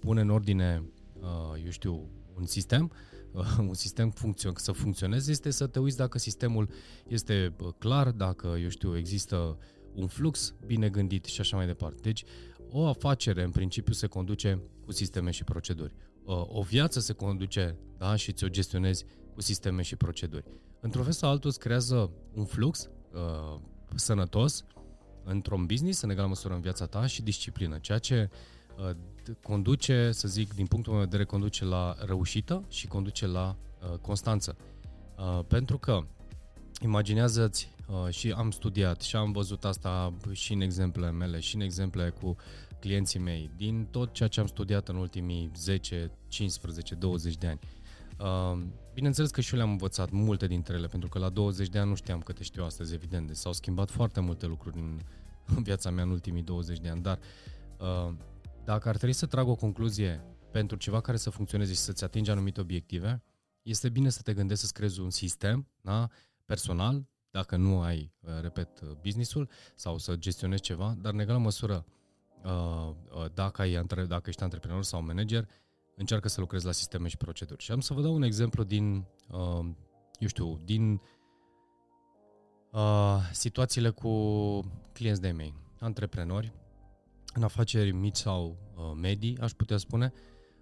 pune 0.00 0.20
în 0.20 0.30
ordine, 0.30 0.82
uh, 1.20 1.62
eu 1.64 1.70
știu, 1.70 2.10
un 2.34 2.46
sistem, 2.46 2.92
uh, 3.32 3.56
un 3.68 3.74
sistem 3.74 4.12
funcțion- 4.12 4.56
să 4.56 4.72
funcționeze, 4.72 5.30
este 5.30 5.50
să 5.50 5.66
te 5.66 5.78
uiți 5.78 5.96
dacă 5.96 6.18
sistemul 6.18 6.68
este 7.08 7.54
uh, 7.60 7.68
clar, 7.78 8.10
dacă, 8.10 8.56
eu 8.62 8.68
știu, 8.68 8.96
există 8.96 9.58
un 9.94 10.06
flux 10.06 10.54
bine 10.66 10.88
gândit 10.88 11.24
și 11.24 11.40
așa 11.40 11.56
mai 11.56 11.66
departe. 11.66 11.98
Deci, 12.02 12.24
o 12.70 12.86
afacere, 12.86 13.42
în 13.42 13.50
principiu, 13.50 13.92
se 13.92 14.06
conduce 14.06 14.62
cu 14.84 14.92
sisteme 14.92 15.30
și 15.30 15.44
proceduri. 15.44 15.94
O 16.30 16.62
viață 16.62 17.00
se 17.00 17.12
conduce 17.12 17.76
da, 17.98 18.16
și 18.16 18.32
ți-o 18.32 18.48
gestionezi 18.48 19.04
cu 19.34 19.40
sisteme 19.40 19.82
și 19.82 19.96
proceduri. 19.96 20.44
Într-un 20.80 21.02
fel 21.02 21.12
sau 21.12 21.30
altul 21.30 21.50
îți 21.50 21.58
creează 21.58 22.10
un 22.34 22.44
flux 22.44 22.90
uh, 23.12 23.60
sănătos 23.94 24.64
într-un 25.24 25.66
business, 25.66 26.00
în 26.00 26.10
egală 26.10 26.28
măsură 26.28 26.54
în 26.54 26.60
viața 26.60 26.86
ta 26.86 27.06
și 27.06 27.22
disciplină, 27.22 27.78
ceea 27.78 27.98
ce 27.98 28.28
uh, 28.30 28.38
conduce, 29.42 30.12
să 30.12 30.28
zic, 30.28 30.54
din 30.54 30.66
punctul 30.66 30.92
meu 30.92 31.02
de 31.02 31.08
vedere, 31.10 31.28
conduce 31.28 31.64
la 31.64 31.96
reușită 32.06 32.64
și 32.68 32.86
conduce 32.86 33.26
la 33.26 33.56
uh, 33.82 33.98
constanță. 33.98 34.56
Uh, 35.18 35.44
pentru 35.48 35.78
că 35.78 36.02
imaginează-ți 36.82 37.74
uh, 37.88 38.12
și 38.14 38.30
am 38.30 38.50
studiat 38.50 39.00
și 39.00 39.16
am 39.16 39.32
văzut 39.32 39.64
asta 39.64 40.14
și 40.32 40.52
în 40.52 40.60
exemplele 40.60 41.10
mele 41.10 41.40
și 41.40 41.54
în 41.54 41.60
exemple 41.60 42.14
cu 42.20 42.36
clienții 42.80 43.18
mei 43.18 43.50
din 43.56 43.86
tot 43.90 44.12
ceea 44.12 44.28
ce 44.28 44.40
am 44.40 44.46
studiat 44.46 44.88
în 44.88 44.96
ultimii 44.96 45.50
10, 45.56 46.10
15, 46.28 46.94
20 46.94 47.36
de 47.36 47.46
ani. 47.46 47.58
Uh, 48.20 48.62
bineînțeles 48.94 49.30
că 49.30 49.40
și 49.40 49.52
eu 49.52 49.58
le-am 49.58 49.70
învățat 49.70 50.10
multe 50.10 50.46
dintre 50.46 50.74
ele, 50.74 50.86
pentru 50.86 51.08
că 51.08 51.18
la 51.18 51.28
20 51.28 51.68
de 51.68 51.78
ani 51.78 51.88
nu 51.88 51.94
știam 51.94 52.20
câte 52.20 52.42
știu 52.42 52.64
astăzi, 52.64 52.94
evident. 52.94 53.26
Deci 53.26 53.36
s-au 53.36 53.52
schimbat 53.52 53.90
foarte 53.90 54.20
multe 54.20 54.46
lucruri 54.46 54.76
în, 54.76 55.00
în 55.56 55.62
viața 55.62 55.90
mea 55.90 56.04
în 56.04 56.10
ultimii 56.10 56.42
20 56.42 56.78
de 56.78 56.88
ani, 56.88 57.02
dar 57.02 57.18
uh, 57.78 58.14
dacă 58.68 58.88
ar 58.88 58.96
trebui 58.96 59.14
să 59.14 59.26
trag 59.26 59.48
o 59.48 59.54
concluzie 59.54 60.24
pentru 60.50 60.76
ceva 60.76 61.00
care 61.00 61.16
să 61.16 61.30
funcționeze 61.30 61.72
și 61.72 61.78
să-ți 61.78 62.04
atingi 62.04 62.30
anumite 62.30 62.60
obiective, 62.60 63.22
este 63.62 63.88
bine 63.88 64.08
să 64.08 64.22
te 64.22 64.34
gândești 64.34 64.62
să-ți 64.62 64.74
creezi 64.74 65.00
un 65.00 65.10
sistem 65.10 65.68
da, 65.80 66.08
personal, 66.44 67.08
dacă 67.30 67.56
nu 67.56 67.80
ai, 67.80 68.12
uh, 68.20 68.30
repet, 68.40 68.80
uh, 68.80 68.88
businessul 69.02 69.48
sau 69.74 69.98
să 69.98 70.16
gestionezi 70.16 70.62
ceva, 70.62 70.96
dar 71.00 71.12
în 71.12 71.18
egală 71.18 71.38
măsură, 71.38 71.84
uh, 72.44 72.94
dacă, 73.34 73.62
ai, 73.62 73.84
dacă 74.06 74.28
ești 74.28 74.42
antreprenor 74.42 74.82
sau 74.82 75.02
manager, 75.02 75.48
încearcă 75.96 76.28
să 76.28 76.40
lucrezi 76.40 76.66
la 76.66 76.72
sisteme 76.72 77.08
și 77.08 77.16
proceduri. 77.16 77.62
Și 77.62 77.72
am 77.72 77.80
să 77.80 77.94
vă 77.94 78.02
dau 78.02 78.14
un 78.14 78.22
exemplu 78.22 78.64
din, 78.64 79.06
eu 80.18 80.28
știu, 80.28 80.60
din 80.64 81.00
situațiile 83.32 83.90
cu 83.90 84.10
clienți 84.92 85.20
de 85.20 85.30
mei, 85.30 85.54
antreprenori, 85.78 86.52
în 87.38 87.44
afaceri 87.44 87.90
mici 87.90 88.16
sau 88.16 88.56
medii, 89.00 89.38
aș 89.38 89.52
putea 89.52 89.76
spune, 89.76 90.12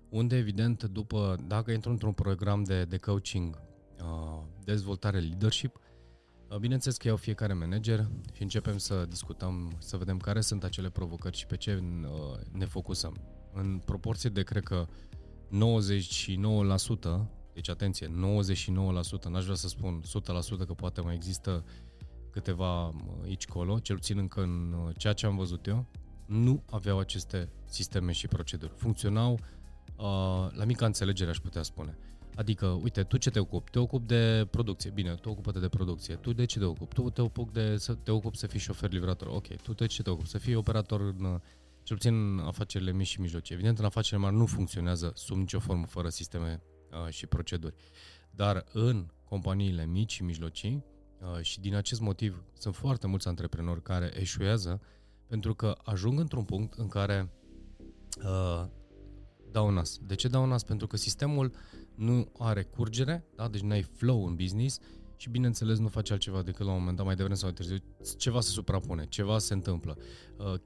unde 0.08 0.36
evident 0.36 0.84
după, 0.84 1.36
dacă 1.46 1.70
intru 1.70 1.90
într-un 1.90 2.12
program 2.12 2.62
de, 2.62 2.84
de 2.84 2.96
coaching, 2.96 3.60
uh, 4.00 4.42
dezvoltare 4.64 5.18
leadership, 5.18 5.80
uh, 6.48 6.56
bineînțeles 6.56 6.96
că 6.96 7.06
iau 7.08 7.16
fiecare 7.16 7.52
manager 7.52 8.08
și 8.32 8.42
începem 8.42 8.78
să 8.78 9.06
discutăm, 9.08 9.76
să 9.78 9.96
vedem 9.96 10.16
care 10.16 10.40
sunt 10.40 10.64
acele 10.64 10.90
provocări 10.90 11.36
și 11.36 11.46
pe 11.46 11.56
ce 11.56 11.82
uh, 11.82 12.08
ne 12.52 12.64
focusăm. 12.64 13.16
În 13.52 13.80
proporție 13.84 14.30
de, 14.30 14.42
cred 14.42 14.62
că, 14.62 14.86
99%, 15.46 15.50
deci 17.52 17.68
atenție, 17.68 18.06
99%, 18.06 18.10
n-aș 19.28 19.44
vrea 19.44 19.54
să 19.54 19.68
spun 19.68 20.02
100% 20.62 20.66
că 20.66 20.74
poate 20.76 21.00
mai 21.00 21.14
există 21.14 21.64
câteva 22.30 22.92
aici 23.22 23.46
colo, 23.46 23.78
cel 23.78 23.96
puțin 23.96 24.18
încă 24.18 24.42
în 24.42 24.74
ceea 24.96 25.12
ce 25.12 25.26
am 25.26 25.36
văzut 25.36 25.66
eu, 25.66 25.86
nu 26.26 26.62
aveau 26.70 26.98
aceste 26.98 27.48
sisteme 27.64 28.12
și 28.12 28.28
proceduri. 28.28 28.72
Funcționau 28.76 29.38
Uh, 29.96 30.04
la 30.52 30.64
mica 30.64 30.86
înțelegere 30.86 31.30
aș 31.30 31.38
putea 31.38 31.62
spune. 31.62 31.98
Adică, 32.34 32.66
uite, 32.66 33.02
tu 33.02 33.16
ce 33.16 33.30
te 33.30 33.38
ocupi? 33.38 33.70
Te 33.70 33.78
ocupi 33.78 34.06
de 34.06 34.46
producție. 34.50 34.90
Bine, 34.90 35.14
tu 35.14 35.28
ocupă 35.28 35.58
de 35.58 35.68
producție. 35.68 36.14
Tu 36.14 36.32
de 36.32 36.44
ce 36.44 36.58
te 36.58 36.64
ocupi? 36.64 36.94
Tu 36.94 37.10
te 37.10 37.22
ocupi 37.22 37.52
de 37.52 37.76
să 37.76 37.94
te 37.94 38.10
ocupi 38.10 38.36
să 38.36 38.46
fii 38.46 38.60
șofer 38.60 38.92
livrator. 38.92 39.28
Ok, 39.28 39.46
tu 39.46 39.72
de 39.72 39.86
ce 39.86 40.02
te 40.02 40.10
ocupi? 40.10 40.28
Să 40.28 40.38
fii 40.38 40.54
operator 40.54 41.00
în 41.00 41.40
cel 41.82 41.96
puțin 41.96 42.14
în 42.14 42.38
afacerile 42.38 42.92
mici 42.92 43.06
și 43.06 43.20
mijlocii. 43.20 43.54
Evident, 43.54 43.78
în 43.78 43.84
afacerile 43.84 44.20
mari 44.20 44.36
nu 44.36 44.46
funcționează 44.46 45.12
sub 45.14 45.36
nicio 45.36 45.60
formă 45.60 45.86
fără 45.86 46.08
sisteme 46.08 46.62
uh, 46.90 47.12
și 47.12 47.26
proceduri. 47.26 47.74
Dar 48.30 48.64
în 48.72 49.06
companiile 49.24 49.86
mici 49.86 50.12
și 50.12 50.22
mijlocii, 50.22 50.84
uh, 51.20 51.42
și 51.42 51.60
din 51.60 51.74
acest 51.74 52.00
motiv 52.00 52.44
sunt 52.58 52.74
foarte 52.74 53.06
mulți 53.06 53.28
antreprenori 53.28 53.82
care 53.82 54.10
eșuează 54.14 54.80
pentru 55.26 55.54
că 55.54 55.76
ajung 55.84 56.18
într-un 56.20 56.44
punct 56.44 56.74
în 56.74 56.88
care 56.88 57.32
uh, 58.24 58.64
dau 59.50 59.70
nas. 59.70 59.98
De 60.06 60.14
ce 60.14 60.28
dau 60.28 60.46
nas? 60.46 60.62
Pentru 60.62 60.86
că 60.86 60.96
sistemul 60.96 61.52
nu 61.94 62.32
are 62.38 62.62
curgere, 62.62 63.24
da? 63.36 63.48
deci 63.48 63.60
nu 63.60 63.70
ai 63.70 63.82
flow 63.82 64.26
în 64.26 64.34
business 64.34 64.78
și 65.16 65.28
bineînțeles 65.28 65.78
nu 65.78 65.88
faci 65.88 66.10
altceva 66.10 66.42
decât 66.42 66.66
la 66.66 66.72
un 66.72 66.78
moment 66.78 66.96
dat, 66.96 67.06
mai 67.06 67.14
devreme 67.14 67.38
sau 67.38 67.48
mai 67.48 67.56
târziu, 67.56 67.76
ceva 68.16 68.40
se 68.40 68.50
suprapune, 68.50 69.06
ceva 69.08 69.38
se 69.38 69.54
întâmplă. 69.54 69.96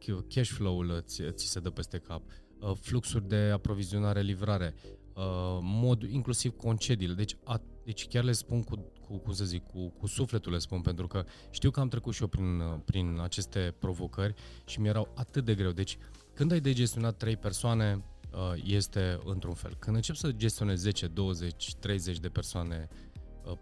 Uh, 0.07 0.19
cash 0.29 0.51
flow-ul 0.51 1.03
ți, 1.07 1.23
ți 1.31 1.47
se 1.47 1.61
dă 1.61 1.71
peste 1.71 1.99
cap, 1.99 2.23
uh, 2.61 2.73
fluxuri 2.81 3.29
de 3.29 3.37
aprovizionare, 3.37 4.21
livrare, 4.21 4.75
uh, 5.15 5.59
mod, 5.61 6.03
inclusiv 6.03 6.57
concediile. 6.57 7.15
Deci, 7.15 7.37
a, 7.45 7.61
deci 7.85 8.09
chiar 8.09 8.25
le 8.25 8.33
spun 8.33 8.63
cu, 8.63 8.93
cu, 9.07 9.17
cum 9.17 9.33
să 9.33 9.45
zic, 9.45 9.67
cu, 9.67 9.89
cu 9.89 10.07
sufletul 10.07 10.53
le 10.53 10.59
spun, 10.59 10.81
pentru 10.81 11.07
că 11.07 11.25
știu 11.51 11.71
că 11.71 11.81
am 11.81 11.89
trecut 11.89 12.15
și 12.15 12.23
eu 12.23 12.29
prin, 12.29 12.63
prin 12.85 13.19
aceste 13.23 13.75
provocări 13.79 14.35
și 14.65 14.81
mi-erau 14.81 15.13
atât 15.15 15.45
de 15.45 15.55
greu. 15.55 15.71
Deci, 15.71 15.99
când 16.35 16.53
ai 16.53 16.61
de 16.61 16.73
gestionat 16.73 17.17
trei 17.17 17.37
persoane, 17.37 18.05
Uh, 18.33 18.63
este 18.65 19.21
într-un 19.25 19.55
fel. 19.55 19.77
Când 19.79 19.97
încep 19.97 20.15
să 20.15 20.33
gestionezi 20.33 20.83
10, 20.83 21.07
20, 21.07 21.75
30 21.75 22.19
de 22.19 22.29
persoane, 22.29 22.89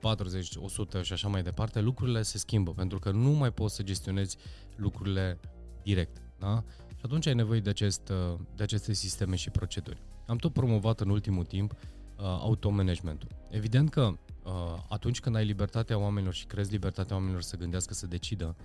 40, 0.00 0.54
uh, 0.54 0.62
100 0.62 1.02
și 1.02 1.12
așa 1.12 1.28
mai 1.28 1.42
departe, 1.42 1.80
lucrurile 1.80 2.22
se 2.22 2.38
schimbă, 2.38 2.72
pentru 2.72 2.98
că 2.98 3.10
nu 3.10 3.30
mai 3.30 3.52
poți 3.52 3.74
să 3.74 3.82
gestionezi 3.82 4.36
lucrurile 4.76 5.40
direct. 5.82 6.22
Da? 6.38 6.64
Și 6.88 7.02
atunci 7.02 7.26
ai 7.26 7.34
nevoie 7.34 7.60
de, 7.60 7.70
acest, 7.70 8.08
uh, 8.08 8.38
de 8.56 8.62
aceste 8.62 8.92
sisteme 8.92 9.36
și 9.36 9.50
proceduri. 9.50 10.02
Am 10.26 10.36
tot 10.36 10.52
promovat 10.52 11.00
în 11.00 11.08
ultimul 11.08 11.44
timp 11.44 11.74
uh, 12.18 12.24
automanagementul. 12.24 13.28
Evident 13.50 13.90
că 13.90 14.12
uh, 14.44 14.52
atunci 14.88 15.20
când 15.20 15.36
ai 15.36 15.44
libertatea 15.44 15.98
oamenilor 15.98 16.34
și 16.34 16.46
crezi 16.46 16.70
libertatea 16.70 17.16
oamenilor 17.16 17.42
să 17.42 17.56
gândească, 17.56 17.94
să 17.94 18.06
decidă, 18.06 18.56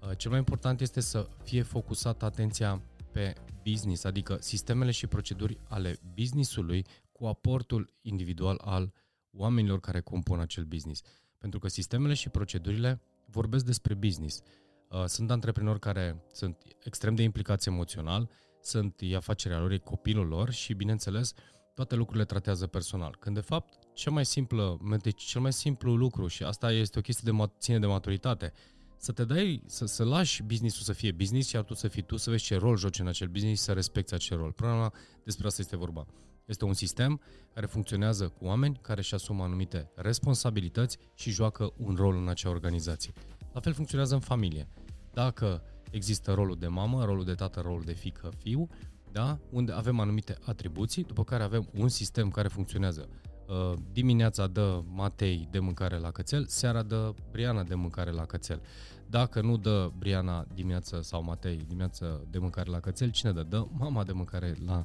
uh, 0.00 0.16
cel 0.16 0.30
mai 0.30 0.38
important 0.38 0.80
este 0.80 1.00
să 1.00 1.28
fie 1.42 1.62
focusată 1.62 2.24
atenția 2.24 2.82
pe 3.12 3.34
business, 3.64 4.04
adică 4.04 4.36
sistemele 4.40 4.90
și 4.90 5.06
proceduri 5.06 5.58
ale 5.68 5.96
businessului 6.14 6.86
cu 7.12 7.26
aportul 7.26 7.92
individual 8.02 8.60
al 8.64 8.92
oamenilor 9.32 9.80
care 9.80 10.00
compun 10.00 10.40
acel 10.40 10.64
business. 10.64 11.02
Pentru 11.38 11.58
că 11.58 11.68
sistemele 11.68 12.14
și 12.14 12.28
procedurile 12.28 13.00
vorbesc 13.26 13.64
despre 13.64 13.94
business. 13.94 14.42
Uh, 14.88 15.04
sunt 15.04 15.30
antreprenori 15.30 15.78
care 15.78 16.24
sunt 16.32 16.56
extrem 16.84 17.14
de 17.14 17.22
implicați 17.22 17.68
emoțional, 17.68 18.30
sunt 18.62 18.94
e 18.98 19.16
afacerea 19.16 19.58
lor, 19.58 19.70
e 19.70 19.78
copilul 19.78 20.26
lor 20.26 20.50
și, 20.50 20.74
bineînțeles, 20.74 21.34
toate 21.74 21.94
lucrurile 21.94 22.24
tratează 22.24 22.66
personal. 22.66 23.16
Când, 23.18 23.34
de 23.34 23.40
fapt, 23.40 23.78
cel 23.94 24.12
mai 24.12 24.24
simplu, 24.24 24.80
deci 25.02 25.22
cel 25.22 25.40
mai 25.40 25.52
simplu 25.52 25.94
lucru, 25.94 26.26
și 26.26 26.42
asta 26.42 26.72
este 26.72 26.98
o 26.98 27.02
chestie 27.02 27.32
de 27.32 27.50
ține 27.58 27.78
de 27.78 27.86
maturitate, 27.86 28.52
să 28.96 29.12
te 29.12 29.24
dai, 29.24 29.62
să, 29.66 29.86
să 29.86 30.04
lași 30.04 30.42
businessul 30.42 30.82
să 30.82 30.92
fie 30.92 31.12
business, 31.12 31.52
iar 31.52 31.62
tu 31.62 31.74
să 31.74 31.88
fii 31.88 32.02
tu, 32.02 32.16
să 32.16 32.30
vezi 32.30 32.44
ce 32.44 32.56
rol 32.56 32.76
joci 32.76 32.98
în 32.98 33.06
acel 33.06 33.28
business 33.28 33.60
și 33.60 33.64
să 33.64 33.72
respecti 33.72 34.14
acel 34.14 34.36
rol. 34.36 34.52
Problema 34.52 34.92
despre 35.24 35.46
asta 35.46 35.60
este 35.62 35.76
vorba. 35.76 36.06
Este 36.44 36.64
un 36.64 36.72
sistem 36.72 37.20
care 37.54 37.66
funcționează 37.66 38.28
cu 38.28 38.44
oameni 38.44 38.78
care 38.82 39.00
își 39.00 39.14
asumă 39.14 39.42
anumite 39.42 39.90
responsabilități 39.94 40.98
și 41.14 41.30
joacă 41.30 41.72
un 41.76 41.94
rol 41.94 42.16
în 42.16 42.28
acea 42.28 42.48
organizație. 42.48 43.12
La 43.52 43.60
fel 43.60 43.72
funcționează 43.72 44.14
în 44.14 44.20
familie. 44.20 44.68
Dacă 45.12 45.62
există 45.90 46.32
rolul 46.32 46.56
de 46.58 46.66
mamă, 46.66 47.04
rolul 47.04 47.24
de 47.24 47.34
tată, 47.34 47.60
rolul 47.60 47.82
de 47.84 47.92
fică, 47.92 48.32
fiu, 48.38 48.68
da? 49.12 49.38
unde 49.50 49.72
avem 49.72 50.00
anumite 50.00 50.36
atribuții, 50.46 51.04
după 51.04 51.24
care 51.24 51.42
avem 51.42 51.68
un 51.74 51.88
sistem 51.88 52.30
care 52.30 52.48
funcționează. 52.48 53.08
Uh, 53.48 53.78
dimineața 53.92 54.46
dă 54.46 54.82
Matei 54.86 55.48
de 55.50 55.58
mâncare 55.58 55.98
la 55.98 56.10
cățel, 56.10 56.46
seara 56.46 56.82
dă 56.82 57.14
Briana 57.30 57.62
de 57.62 57.74
mâncare 57.74 58.10
la 58.10 58.24
cățel. 58.24 58.60
Dacă 59.06 59.40
nu 59.40 59.56
dă 59.56 59.90
Briana 59.98 60.46
dimineața 60.54 61.02
sau 61.02 61.22
Matei 61.22 61.56
dimineața 61.56 62.20
de 62.30 62.38
mâncare 62.38 62.70
la 62.70 62.80
cățel, 62.80 63.10
cine 63.10 63.32
dă? 63.32 63.42
Dă 63.42 63.66
mama 63.70 64.04
de 64.04 64.12
mâncare 64.12 64.54
la 64.66 64.84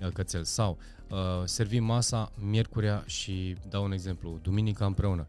uh, 0.00 0.08
cățel. 0.12 0.44
Sau 0.44 0.78
uh, 1.10 1.18
servim 1.44 1.84
masa 1.84 2.32
miercurea 2.36 3.02
și 3.06 3.56
dau 3.68 3.84
un 3.84 3.92
exemplu, 3.92 4.38
duminica 4.42 4.86
împreună. 4.86 5.26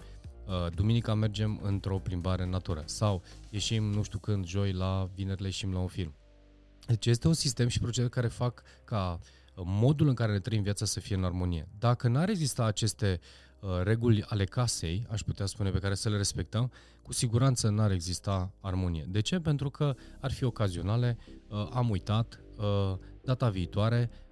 Uh, 0.47 0.73
duminica 0.75 1.13
mergem 1.13 1.59
într-o 1.63 1.99
plimbare 1.99 2.43
în 2.43 2.49
natură 2.49 2.83
sau 2.85 3.21
ieșim 3.49 3.83
nu 3.83 4.03
știu 4.03 4.19
când, 4.19 4.45
joi 4.45 4.71
la 4.71 5.09
vineri 5.15 5.43
ieșim 5.43 5.73
la 5.73 5.79
un 5.79 5.87
film. 5.87 6.13
Deci 6.91 7.05
este 7.05 7.27
un 7.27 7.33
sistem 7.33 7.67
și 7.67 7.79
proceduri 7.79 8.13
care 8.13 8.27
fac 8.27 8.63
ca 8.83 9.19
uh, 9.55 9.63
modul 9.65 10.07
în 10.07 10.13
care 10.13 10.31
ne 10.31 10.39
trăim 10.39 10.61
viața 10.61 10.85
să 10.85 10.99
fie 10.99 11.15
în 11.15 11.23
armonie. 11.23 11.67
Dacă 11.79 12.07
n-ar 12.07 12.29
exista 12.29 12.63
aceste 12.63 13.19
uh, 13.59 13.69
reguli 13.83 14.23
ale 14.23 14.45
casei, 14.45 15.07
aș 15.09 15.21
putea 15.21 15.45
spune, 15.45 15.69
pe 15.69 15.79
care 15.79 15.95
să 15.95 16.09
le 16.09 16.17
respectăm, 16.17 16.71
cu 17.01 17.13
siguranță 17.13 17.69
n-ar 17.69 17.91
exista 17.91 18.51
armonie. 18.59 19.05
De 19.09 19.19
ce? 19.19 19.39
Pentru 19.39 19.69
că 19.69 19.95
ar 20.19 20.31
fi 20.31 20.43
ocazionale, 20.43 21.17
uh, 21.47 21.69
am 21.73 21.89
uitat, 21.89 22.39
uh, 22.57 22.97
data 23.23 23.49
viitoare, 23.49 24.09
Uh, 24.11 24.30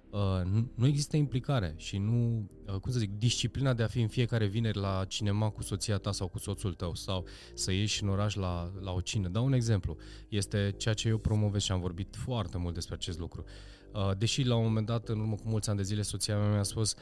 nu 0.74 0.86
există 0.86 1.16
implicare 1.16 1.74
și 1.76 1.98
nu, 1.98 2.50
uh, 2.66 2.74
cum 2.74 2.92
să 2.92 2.98
zic, 2.98 3.18
disciplina 3.18 3.74
de 3.74 3.82
a 3.82 3.86
fi 3.86 4.00
în 4.00 4.08
fiecare 4.08 4.46
vineri 4.46 4.78
la 4.78 5.04
cinema 5.08 5.50
cu 5.50 5.62
soția 5.62 5.96
ta 5.96 6.12
sau 6.12 6.28
cu 6.28 6.38
soțul 6.38 6.74
tău 6.74 6.94
sau 6.94 7.24
să 7.54 7.72
ieși 7.72 8.02
în 8.02 8.08
oraș 8.08 8.34
la, 8.34 8.72
la 8.80 8.92
o 8.92 9.00
cină. 9.00 9.28
Dau 9.28 9.44
un 9.44 9.52
exemplu. 9.52 9.96
Este 10.28 10.74
ceea 10.76 10.94
ce 10.94 11.08
eu 11.08 11.18
promovez 11.18 11.62
și 11.62 11.72
am 11.72 11.80
vorbit 11.80 12.16
foarte 12.16 12.58
mult 12.58 12.74
despre 12.74 12.94
acest 12.94 13.18
lucru. 13.18 13.44
Uh, 13.92 14.10
deși 14.18 14.42
la 14.42 14.56
un 14.56 14.64
moment 14.64 14.86
dat, 14.86 15.08
în 15.08 15.20
urmă 15.20 15.34
cu 15.34 15.48
mulți 15.48 15.68
ani 15.68 15.78
de 15.78 15.84
zile, 15.84 16.02
soția 16.02 16.38
mea 16.38 16.50
mi-a 16.50 16.62
spus 16.62 16.94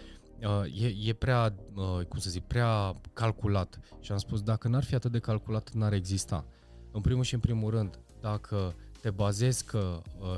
e, 0.74 0.94
e 1.04 1.12
prea, 1.12 1.54
cum 2.08 2.18
să 2.18 2.30
zic, 2.30 2.42
prea 2.42 3.00
calculat. 3.12 3.78
Și 4.00 4.12
am 4.12 4.18
spus, 4.18 4.42
dacă 4.42 4.68
n-ar 4.68 4.84
fi 4.84 4.94
atât 4.94 5.12
de 5.12 5.18
calculat, 5.18 5.72
n-ar 5.72 5.92
exista. 5.92 6.46
În 6.92 7.00
primul 7.00 7.22
și 7.22 7.34
în 7.34 7.40
primul 7.40 7.70
rând, 7.70 7.98
dacă 8.20 8.74
te 9.00 9.10
bazezi 9.10 9.64
că 9.64 10.02
uh, 10.18 10.28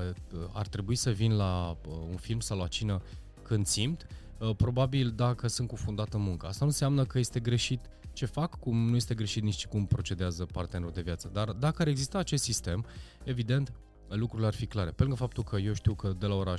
ar 0.52 0.67
trebui 0.67 0.95
să 0.95 1.11
vin 1.11 1.37
la 1.37 1.76
uh, 1.88 1.95
un 2.11 2.17
film 2.17 2.40
sau 2.40 2.59
la 2.59 2.67
cină 2.67 3.02
când 3.43 3.67
simt, 3.67 4.07
uh, 4.38 4.57
probabil 4.57 5.11
dacă 5.11 5.49
sunt 5.49 5.69
cufundat 5.69 6.14
în 6.14 6.21
muncă. 6.21 6.47
Asta 6.47 6.64
nu 6.64 6.71
înseamnă 6.71 7.05
că 7.05 7.19
este 7.19 7.40
greșit 7.40 7.81
ce 8.12 8.26
fac, 8.26 8.59
cum 8.59 8.88
nu 8.88 8.97
este 8.97 9.14
greșit 9.14 9.43
nici 9.43 9.67
cum 9.67 9.87
procedează 9.87 10.45
partenerul 10.45 10.93
de 10.93 11.00
viață. 11.00 11.31
Dar 11.33 11.50
dacă 11.50 11.83
ar 11.83 11.88
exista 11.88 12.19
acest 12.19 12.43
sistem, 12.43 12.85
evident, 13.25 13.73
lucrurile 14.09 14.47
ar 14.47 14.55
fi 14.55 14.67
clare. 14.67 14.90
Pe 14.90 15.02
lângă 15.02 15.17
faptul 15.17 15.43
că 15.43 15.57
eu 15.57 15.73
știu 15.73 15.95
că 15.95 16.12
de 16.19 16.26
la 16.26 16.35
ora 16.35 16.55
6-7 16.55 16.59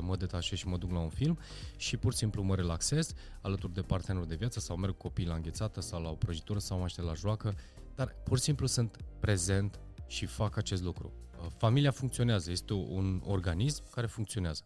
mă 0.00 0.16
detașez 0.16 0.58
și 0.58 0.66
mă 0.66 0.76
duc 0.76 0.90
la 0.90 0.98
un 0.98 1.08
film 1.08 1.38
și 1.76 1.96
pur 1.96 2.12
și 2.12 2.18
simplu 2.18 2.42
mă 2.42 2.54
relaxez 2.54 3.12
alături 3.40 3.74
de 3.74 3.80
partenerul 3.80 4.28
de 4.28 4.34
viață 4.34 4.60
sau 4.60 4.76
merg 4.76 4.96
copii 4.96 5.26
la 5.26 5.34
înghețată 5.34 5.80
sau 5.80 6.02
la 6.02 6.08
o 6.08 6.14
prăjitură 6.14 6.58
sau 6.58 6.78
mă 6.78 6.86
la 6.96 7.14
joacă, 7.14 7.54
dar 7.94 8.14
pur 8.24 8.36
și 8.36 8.42
simplu 8.42 8.66
sunt 8.66 8.96
prezent 9.20 9.80
și 10.06 10.26
fac 10.26 10.56
acest 10.56 10.82
lucru. 10.82 11.12
Familia 11.56 11.90
funcționează, 11.90 12.50
este 12.50 12.72
un 12.72 13.22
organism 13.24 13.82
care 13.90 14.06
funcționează. 14.06 14.62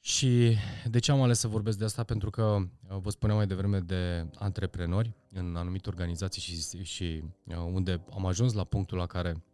Și 0.00 0.56
de 0.90 0.98
ce 0.98 1.10
am 1.10 1.22
ales 1.22 1.38
să 1.38 1.48
vorbesc 1.48 1.78
de 1.78 1.84
asta? 1.84 2.04
Pentru 2.04 2.30
că 2.30 2.58
vă 2.88 3.10
spuneam 3.10 3.38
mai 3.38 3.46
devreme 3.46 3.78
de 3.78 4.30
antreprenori 4.34 5.14
în 5.30 5.56
anumite 5.56 5.88
organizații 5.88 6.42
și, 6.42 6.82
și 6.82 7.24
unde 7.72 8.04
am 8.14 8.26
ajuns 8.26 8.52
la 8.52 8.64
punctul 8.64 8.98
la 8.98 9.06
care 9.06 9.44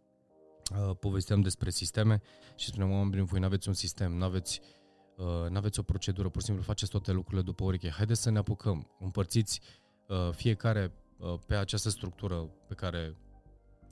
uh, 0.71 0.95
povesteam 0.99 1.41
despre 1.41 1.69
sisteme 1.69 2.21
și 2.55 2.67
spuneam 2.67 2.91
oamenii, 2.91 3.25
voi 3.25 3.39
nu 3.39 3.45
aveți 3.45 3.67
un 3.67 3.73
sistem, 3.73 4.11
nu 4.11 4.23
aveți, 4.23 4.61
uh, 5.17 5.49
n-aveți 5.49 5.79
o 5.79 5.83
procedură, 5.83 6.29
pur 6.29 6.39
și 6.39 6.45
simplu 6.45 6.63
faceți 6.63 6.91
toate 6.91 7.11
lucrurile 7.11 7.41
după 7.41 7.63
ureche. 7.63 7.89
Haideți 7.89 8.21
să 8.21 8.29
ne 8.29 8.37
apucăm, 8.37 8.87
împărțiți 8.99 9.61
uh, 10.07 10.29
fiecare 10.31 10.91
uh, 11.17 11.33
pe 11.47 11.55
această 11.55 11.89
structură 11.89 12.35
pe 12.67 12.73
care 12.73 13.17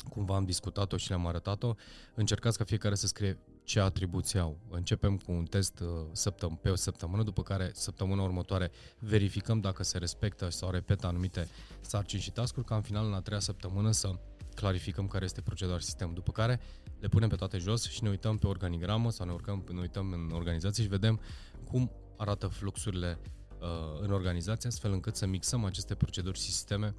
cumva 0.10 0.36
am 0.36 0.46
discutat-o 0.46 0.98
și 0.98 1.10
le-am 1.10 1.28
arătat-o, 1.28 1.74
încercați 2.16 2.58
ca 2.58 2.64
fiecare 2.64 2.96
să 2.96 3.08
scrie 3.08 3.40
ce 3.64 3.80
atribuții 3.80 4.40
au. 4.40 4.58
Începem 4.70 5.18
cu 5.18 5.32
un 5.32 5.46
test 5.46 5.80
uh, 5.80 5.88
săptăm- 6.12 6.60
pe 6.62 6.70
o 6.70 6.76
săptămână, 6.76 7.24
după 7.24 7.42
care 7.42 7.72
săptămâna 7.74 8.22
următoare 8.22 8.72
verificăm 9.00 9.60
dacă 9.60 9.84
se 9.84 9.98
respectă 9.98 10.50
sau 10.50 10.70
repetă 10.70 11.08
anumite 11.08 11.48
sarcini 11.82 12.22
și 12.22 12.32
tascuri, 12.32 12.66
ca 12.66 12.76
în 12.76 12.82
final, 12.82 13.06
în 13.06 13.14
a 13.14 13.22
treia 13.22 13.40
săptămână, 13.40 13.92
să 13.92 14.12
clarificăm 14.56 15.08
care 15.08 15.26
este 15.26 15.42
procedura 15.42 15.80
sistemului. 15.80 16.22
După 16.24 16.32
care 16.32 16.60
le 17.00 17.08
punem 17.08 17.30
pe 17.30 17.36
toate 17.36 17.58
jos 17.58 17.90
și 17.90 18.04
ne 18.04 18.10
uităm 18.10 18.38
pe 18.38 18.48
organigramă 18.48 19.12
sau 19.12 19.26
ne, 19.26 19.32
urcăm, 19.32 19.64
ne 19.72 19.80
uităm 19.80 20.12
în 20.12 20.32
organizație 20.34 20.84
și 20.84 20.90
vedem 20.90 21.20
cum 21.64 21.92
arată 22.18 22.48
fluxurile 22.48 23.20
uh, 23.60 23.68
în 24.02 24.12
organizație, 24.12 24.70
astfel 24.70 24.92
încât 24.92 25.16
să 25.16 25.26
mixăm 25.26 25.64
aceste 25.64 25.96
proceduri 25.96 26.40
și 26.40 26.52
sisteme 26.52 26.96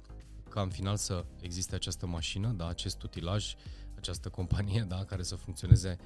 ca 0.55 0.61
în 0.61 0.69
final 0.69 0.95
să 0.95 1.25
existe 1.39 1.75
această 1.75 2.05
mașină, 2.05 2.51
da, 2.51 2.67
acest 2.67 3.03
utilaj, 3.03 3.55
această 3.95 4.29
companie 4.29 4.85
da, 4.87 5.05
care 5.05 5.23
să 5.23 5.35
funcționeze 5.35 5.97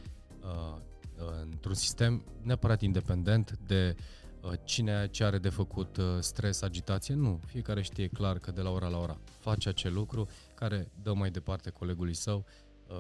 uh, 0.42 0.82
uh, 1.18 1.42
într-un 1.42 1.74
sistem 1.74 2.26
neapărat 2.42 2.82
independent 2.82 3.58
de 3.68 3.96
uh, 4.42 4.52
cine 4.64 5.08
ce 5.08 5.24
are 5.24 5.38
de 5.38 5.50
făcut 5.50 5.98
uh, 5.98 6.06
stres, 6.20 6.62
agitație. 6.62 7.14
Nu, 7.14 7.40
fiecare 7.46 7.82
știe 7.82 8.08
clar 8.08 8.38
că 8.38 8.52
de 8.52 8.62
la 8.62 8.70
ora 8.70 8.88
la 8.88 8.98
ora 8.98 9.20
face 9.40 9.70
acel 9.70 9.94
lucru 9.94 10.28
care 10.56 10.92
dă 11.02 11.14
mai 11.14 11.32
departe 11.32 11.70
colegului 11.70 12.14
său 12.14 12.46
uh, 12.88 12.96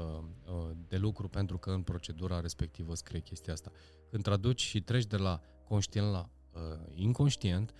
uh, 0.53 0.69
de 0.87 0.97
lucru 0.97 1.27
pentru 1.27 1.57
că 1.57 1.71
în 1.71 1.81
procedura 1.81 2.39
respectivă 2.39 2.95
scrie 2.95 3.19
chestia 3.19 3.53
asta. 3.53 3.71
Când 4.09 4.23
traduci 4.23 4.61
și 4.61 4.81
treci 4.81 5.05
de 5.05 5.17
la 5.17 5.41
conștient 5.63 6.11
la 6.11 6.29
uh, 6.53 6.61
inconștient, 6.93 7.73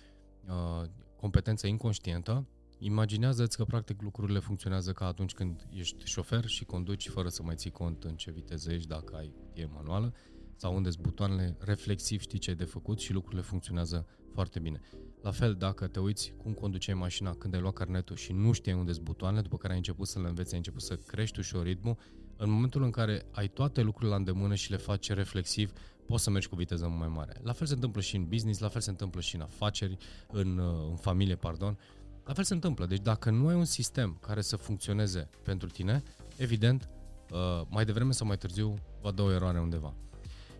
uh, 0.46 0.88
competență 1.16 1.66
inconștientă, 1.66 2.46
Imaginează-ți 2.82 3.56
că 3.56 3.64
practic 3.64 4.02
lucrurile 4.02 4.38
funcționează 4.38 4.92
ca 4.92 5.06
atunci 5.06 5.32
când 5.32 5.66
ești 5.70 6.04
șofer 6.04 6.46
și 6.46 6.64
conduci 6.64 7.08
fără 7.08 7.28
să 7.28 7.42
mai 7.42 7.54
ții 7.54 7.70
cont 7.70 8.04
în 8.04 8.16
ce 8.16 8.30
viteză 8.30 8.72
ești 8.72 8.88
dacă 8.88 9.16
ai 9.16 9.32
cutie 9.38 9.70
manuală 9.74 10.14
sau 10.56 10.74
unde 10.74 10.90
sunt 10.90 11.02
butoanele, 11.02 11.56
reflexiv 11.58 12.20
știi 12.20 12.38
ce 12.38 12.50
ai 12.50 12.56
de 12.56 12.64
făcut 12.64 13.00
și 13.00 13.12
lucrurile 13.12 13.42
funcționează 13.42 14.06
foarte 14.32 14.58
bine. 14.58 14.80
La 15.22 15.30
fel, 15.30 15.54
dacă 15.54 15.86
te 15.86 16.00
uiți 16.00 16.34
cum 16.42 16.52
conduceai 16.52 16.94
mașina 16.94 17.30
când 17.30 17.54
ai 17.54 17.60
luat 17.60 17.74
carnetul 17.74 18.16
și 18.16 18.32
nu 18.32 18.52
știai 18.52 18.76
unde 18.76 18.92
sunt 18.92 19.04
butoanele, 19.04 19.42
după 19.42 19.56
care 19.56 19.72
ai 19.72 19.78
început 19.78 20.06
să 20.06 20.20
le 20.20 20.28
înveți, 20.28 20.52
ai 20.52 20.58
început 20.58 20.82
să 20.82 20.96
crești 20.96 21.38
ușor 21.38 21.64
ritmul, 21.64 21.96
în 22.36 22.50
momentul 22.50 22.82
în 22.82 22.90
care 22.90 23.26
ai 23.30 23.48
toate 23.48 23.82
lucrurile 23.82 24.10
la 24.10 24.16
îndemână 24.16 24.54
și 24.54 24.70
le 24.70 24.76
faci 24.76 25.10
reflexiv, 25.10 25.72
poți 26.06 26.22
să 26.22 26.30
mergi 26.30 26.48
cu 26.48 26.56
viteză 26.56 26.88
mai 26.88 27.08
mare. 27.08 27.40
La 27.42 27.52
fel 27.52 27.66
se 27.66 27.74
întâmplă 27.74 28.00
și 28.00 28.16
în 28.16 28.28
business, 28.28 28.60
la 28.60 28.68
fel 28.68 28.80
se 28.80 28.90
întâmplă 28.90 29.20
și 29.20 29.34
în 29.34 29.40
afaceri, 29.40 29.96
în, 30.32 30.58
în 30.90 30.96
familie, 30.96 31.36
pardon. 31.36 31.78
La 32.24 32.32
fel 32.32 32.44
se 32.44 32.54
întâmplă. 32.54 32.86
Deci 32.86 33.00
dacă 33.00 33.30
nu 33.30 33.46
ai 33.46 33.54
un 33.54 33.64
sistem 33.64 34.18
care 34.20 34.40
să 34.40 34.56
funcționeze 34.56 35.28
pentru 35.42 35.68
tine, 35.68 36.02
evident, 36.36 36.88
uh, 37.30 37.66
mai 37.68 37.84
devreme 37.84 38.12
sau 38.12 38.26
mai 38.26 38.36
târziu 38.36 38.74
va 39.00 39.10
da 39.10 39.22
o 39.22 39.32
eroare 39.32 39.60
undeva. 39.60 39.94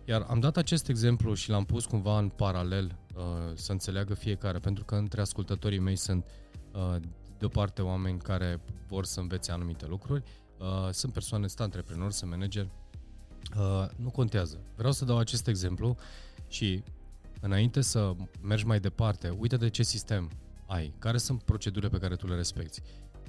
Iar 0.05 0.25
am 0.29 0.39
dat 0.39 0.57
acest 0.57 0.89
exemplu 0.89 1.33
și 1.33 1.49
l-am 1.49 1.65
pus 1.65 1.85
cumva 1.85 2.17
în 2.17 2.29
paralel 2.29 2.97
uh, 3.15 3.23
să 3.53 3.71
înțeleagă 3.71 4.13
fiecare, 4.13 4.59
pentru 4.59 4.85
că 4.85 4.95
între 4.95 5.21
ascultătorii 5.21 5.79
mei 5.79 5.95
sunt 5.95 6.25
uh, 6.73 6.95
de 7.37 7.45
o 7.45 7.49
parte 7.49 7.81
oameni 7.81 8.19
care 8.19 8.61
vor 8.87 9.05
să 9.05 9.19
învețe 9.19 9.51
anumite 9.51 9.87
lucruri, 9.87 10.23
sunt 10.91 11.13
persoane, 11.13 11.47
sunt 11.47 11.59
antreprenori, 11.59 12.13
sunt 12.13 12.29
manageri, 12.29 12.69
nu 13.95 14.09
contează. 14.09 14.59
Vreau 14.75 14.91
să 14.91 15.05
dau 15.05 15.17
acest 15.17 15.47
exemplu 15.47 15.95
și 16.47 16.83
înainte 17.39 17.81
să 17.81 18.13
mergi 18.41 18.65
mai 18.65 18.79
departe, 18.79 19.29
uite 19.29 19.57
de 19.57 19.69
ce 19.69 19.83
sistem 19.83 20.29
ai, 20.71 20.93
care 20.99 21.17
sunt 21.17 21.43
procedurile 21.43 21.89
pe 21.89 21.97
care 21.97 22.15
tu 22.15 22.27
le 22.27 22.35
respecti, 22.35 22.81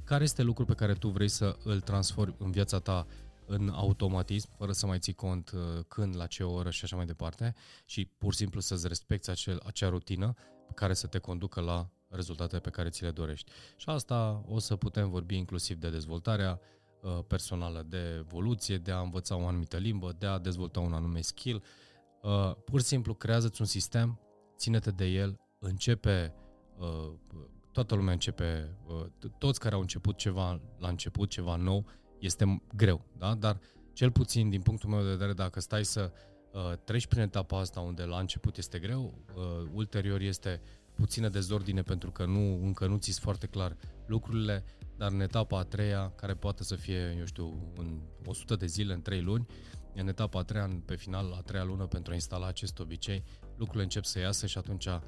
care 0.05 0.23
este 0.23 0.43
lucrul 0.43 0.67
pe 0.67 0.75
care 0.75 0.93
tu 0.93 1.09
vrei 1.09 1.29
să 1.29 1.57
îl 1.65 1.81
transformi 1.81 2.35
în 2.39 2.51
viața 2.51 2.79
ta 2.79 3.07
în 3.47 3.69
automatism, 3.69 4.49
fără 4.57 4.73
să 4.73 4.87
mai 4.87 4.99
ții 4.99 5.13
cont 5.13 5.51
uh, 5.51 5.61
când, 5.89 6.17
la 6.17 6.27
ce 6.27 6.45
oră 6.45 6.71
și 6.71 6.85
așa 6.85 6.97
mai 6.97 7.07
departe 7.07 7.55
și 7.85 8.05
pur 8.05 8.33
și 8.33 8.39
simplu 8.39 8.61
să-ți 8.61 8.89
respecti 8.89 9.31
acel, 9.31 9.61
acea 9.67 9.89
rutină 9.89 10.35
care 10.75 10.95
să 10.95 11.07
te 11.07 11.19
conducă 11.19 11.61
la 11.61 11.91
rezultatele 12.09 12.61
pe 12.61 12.71
care 12.71 12.89
ți 12.89 13.03
le 13.03 13.11
dorești. 13.11 13.51
Și 13.77 13.89
asta 13.89 14.45
o 14.47 14.59
să 14.59 14.77
putem 14.77 15.11
vorbi 15.11 15.37
inclusiv 15.37 15.77
de 15.77 15.91
dezvoltarea 15.91 16.61
uh, 17.01 17.19
personală, 17.27 17.85
de 17.89 18.15
evoluție, 18.19 18.79
de 18.79 18.91
a 18.91 19.01
învăța 19.01 19.37
o 19.37 19.47
anumită 19.47 19.77
limbă, 19.77 20.15
de 20.19 20.27
a 20.27 20.39
dezvolta 20.39 20.81
un 20.81 20.93
anume 20.93 21.21
skill. 21.21 21.63
Uh, 22.23 22.55
pur 22.65 22.81
și 22.81 22.87
simplu 22.87 23.15
creează-ți 23.15 23.61
un 23.61 23.67
sistem, 23.67 24.21
ține-te 24.57 24.91
de 24.91 25.05
el, 25.05 25.41
începe 25.59 26.35
Uh, 26.35 26.52
toată 27.73 27.95
lumea 27.95 28.13
începe, 28.13 28.77
uh, 28.87 29.31
toți 29.39 29.61
care 29.61 29.75
au 29.75 29.81
început 29.81 30.17
ceva 30.17 30.61
la 30.79 30.89
început, 30.89 31.31
ceva 31.31 31.57
nou, 31.57 31.87
este 32.19 32.63
greu, 32.75 33.05
da? 33.19 33.35
Dar 33.35 33.61
cel 33.93 34.11
puțin 34.11 34.51
din 34.51 34.61
punctul 34.61 34.89
meu 34.89 35.03
de 35.03 35.09
vedere, 35.09 35.33
dacă 35.33 35.61
stai 35.61 35.85
să 35.85 36.13
uh, 36.53 36.73
treci 36.85 37.07
prin 37.07 37.21
etapa 37.21 37.59
asta 37.59 37.81
unde 37.81 38.03
la 38.03 38.19
început 38.19 38.57
este 38.57 38.79
greu, 38.79 39.15
uh, 39.37 39.71
ulterior 39.73 40.21
este 40.21 40.61
puțină 40.95 41.29
dezordine 41.29 41.83
pentru 41.83 42.11
că 42.11 42.25
nu, 42.25 42.65
încă 42.65 42.87
nu 42.87 42.97
ți 42.97 43.21
foarte 43.21 43.47
clar 43.47 43.77
lucrurile, 44.07 44.65
dar 44.97 45.13
în 45.13 45.21
etapa 45.21 45.59
a 45.59 45.63
treia, 45.63 46.13
care 46.17 46.35
poate 46.35 46.65
să 46.65 46.75
fie, 46.75 47.15
eu 47.19 47.25
știu, 47.25 47.73
în 47.77 48.01
100 48.25 48.57
de 48.57 48.67
zile, 48.67 48.93
în 48.93 49.03
3 49.03 49.21
luni, 49.21 49.47
în 49.95 50.09
etapa 50.09 50.39
a 50.39 50.43
treia, 50.43 50.83
pe 50.85 50.97
final, 50.97 51.33
a 51.33 51.41
treia 51.41 51.65
lună 51.65 51.87
pentru 51.87 52.13
a 52.13 52.15
instala 52.15 52.47
acest 52.47 52.79
obicei, 52.79 53.25
lucrurile 53.57 53.83
încep 53.83 54.05
să 54.05 54.19
iasă 54.19 54.47
și 54.47 54.59
atunci 54.59 54.87
uh, 54.87 55.01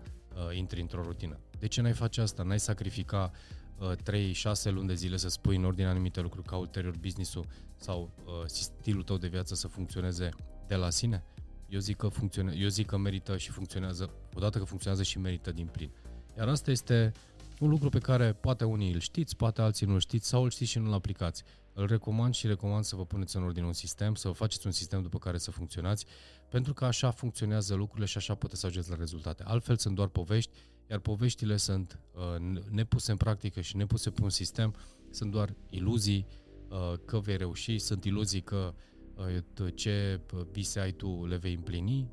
intri 0.56 0.80
într-o 0.80 1.02
rutină. 1.02 1.38
De 1.64 1.70
ce 1.70 1.80
n-ai 1.80 1.92
face 1.92 2.20
asta? 2.20 2.42
N-ai 2.42 2.60
sacrifica 2.60 3.30
uh, 3.78 3.92
3-6 3.92 4.72
luni 4.72 4.86
de 4.86 4.94
zile 4.94 5.16
să 5.16 5.28
spui 5.28 5.56
în 5.56 5.64
ordine 5.64 5.86
anumite 5.86 6.20
lucruri 6.20 6.46
ca 6.46 6.56
ulterior 6.56 6.96
business-ul 6.96 7.46
sau 7.76 8.10
uh, 8.24 8.32
stilul 8.46 9.02
tău 9.02 9.16
de 9.16 9.26
viață 9.26 9.54
să 9.54 9.68
funcționeze 9.68 10.28
de 10.66 10.74
la 10.74 10.90
sine? 10.90 11.24
Eu 11.68 11.80
zic 11.80 11.96
că, 11.96 12.08
funcțione- 12.08 12.54
eu 12.56 12.68
zic 12.68 12.86
că 12.86 12.96
merită 12.96 13.36
și 13.36 13.50
funcționează, 13.50 14.10
odată 14.34 14.58
că 14.58 14.64
funcționează 14.64 15.02
și 15.02 15.18
merită 15.18 15.52
din 15.52 15.66
plin. 15.66 15.90
Iar 16.36 16.48
asta 16.48 16.70
este 16.70 17.12
un 17.60 17.68
lucru 17.68 17.88
pe 17.88 17.98
care 17.98 18.32
poate 18.32 18.64
unii 18.64 18.92
îl 18.92 19.00
știți, 19.00 19.36
poate 19.36 19.62
alții 19.62 19.86
nu 19.86 19.92
îl 19.92 20.00
știți 20.00 20.28
sau 20.28 20.42
îl 20.42 20.50
știți 20.50 20.70
și 20.70 20.78
nu-l 20.78 20.92
aplicați. 20.92 21.42
Îl 21.72 21.86
recomand 21.86 22.34
și 22.34 22.46
recomand 22.46 22.84
să 22.84 22.96
vă 22.96 23.04
puneți 23.04 23.36
în 23.36 23.42
ordine 23.42 23.66
un 23.66 23.72
sistem, 23.72 24.14
să 24.14 24.28
vă 24.28 24.34
faceți 24.34 24.66
un 24.66 24.72
sistem 24.72 25.02
după 25.02 25.18
care 25.18 25.38
să 25.38 25.50
funcționați, 25.50 26.06
pentru 26.48 26.72
că 26.72 26.84
așa 26.84 27.10
funcționează 27.10 27.74
lucrurile 27.74 28.06
și 28.06 28.16
așa 28.16 28.34
puteți 28.34 28.60
să 28.60 28.66
ajungeți 28.66 28.90
la 28.90 28.98
rezultate. 28.98 29.42
Altfel 29.46 29.76
sunt 29.76 29.94
doar 29.94 30.08
povești, 30.08 30.50
iar 30.90 30.98
poveștile 30.98 31.56
sunt 31.56 32.00
uh, 32.12 32.60
nepuse 32.70 33.10
în 33.10 33.16
practică 33.16 33.60
și 33.60 33.76
nepuse 33.76 34.10
pe 34.10 34.22
un 34.22 34.30
sistem, 34.30 34.74
sunt 35.10 35.30
doar 35.30 35.54
iluzii 35.68 36.26
uh, 36.68 36.92
că 37.04 37.18
vei 37.18 37.36
reuși, 37.36 37.78
sunt 37.78 38.04
iluzii 38.04 38.40
că 38.40 38.74
uh, 39.14 39.74
ce 39.74 40.20
bise 40.52 40.80
ai 40.80 40.92
tu 40.92 41.26
le 41.26 41.36
vei 41.36 41.54
împlini. 41.54 42.10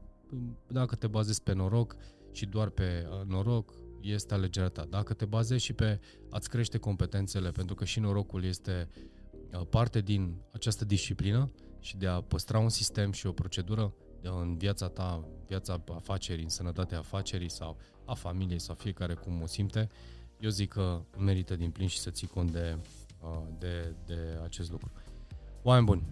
Dacă 0.67 0.95
te 0.95 1.07
bazezi 1.07 1.43
pe 1.43 1.53
noroc 1.53 1.95
și 2.31 2.45
doar 2.45 2.69
pe 2.69 3.07
uh, 3.09 3.27
noroc, 3.27 3.73
este 4.01 4.33
alegerea 4.33 4.69
ta. 4.69 4.85
Dacă 4.89 5.13
te 5.13 5.25
bazezi 5.25 5.63
și 5.63 5.73
pe 5.73 5.99
a-ți 6.29 6.49
crește 6.49 6.77
competențele, 6.77 7.51
pentru 7.51 7.75
că 7.75 7.85
și 7.85 7.99
norocul 7.99 8.43
este 8.43 8.89
uh, 9.53 9.61
parte 9.69 10.01
din 10.01 10.41
această 10.51 10.85
disciplină 10.85 11.51
și 11.79 11.97
de 11.97 12.07
a 12.07 12.21
păstra 12.21 12.59
un 12.59 12.69
sistem 12.69 13.11
și 13.11 13.27
o 13.27 13.31
procedură 13.31 13.93
în 14.29 14.57
viața 14.57 14.87
ta, 14.87 15.25
viața 15.47 15.81
afacerii, 15.95 16.43
în 16.43 16.49
sănătatea 16.49 16.97
afacerii 16.97 17.49
sau 17.49 17.77
a 18.05 18.13
familiei 18.13 18.59
sau 18.59 18.75
fiecare 18.75 19.13
cum 19.13 19.41
o 19.41 19.45
simte, 19.45 19.89
eu 20.39 20.49
zic 20.49 20.69
că 20.69 21.01
merită 21.17 21.55
din 21.55 21.71
plin 21.71 21.87
și 21.87 21.99
să 21.99 22.09
ții 22.09 22.27
cont 22.27 22.51
de, 22.51 22.77
uh, 23.21 23.41
de, 23.59 23.95
de 24.05 24.39
acest 24.43 24.71
lucru. 24.71 24.91
Oameni 25.61 25.85
buni, 25.85 26.03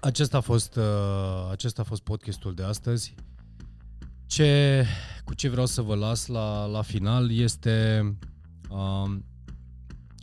acesta 0.00 0.36
a 0.36 0.40
fost, 0.40 0.76
uh, 0.76 1.48
acesta 1.50 1.82
a 1.82 1.84
fost 1.84 2.02
podcastul 2.02 2.54
de 2.54 2.62
astăzi. 2.62 3.14
Ce 4.26 4.84
cu 5.24 5.34
ce 5.34 5.48
vreau 5.48 5.66
să 5.66 5.82
vă 5.82 5.94
las 5.94 6.26
la, 6.26 6.64
la 6.64 6.82
final 6.82 7.30
este 7.30 8.02
uh, 8.70 9.16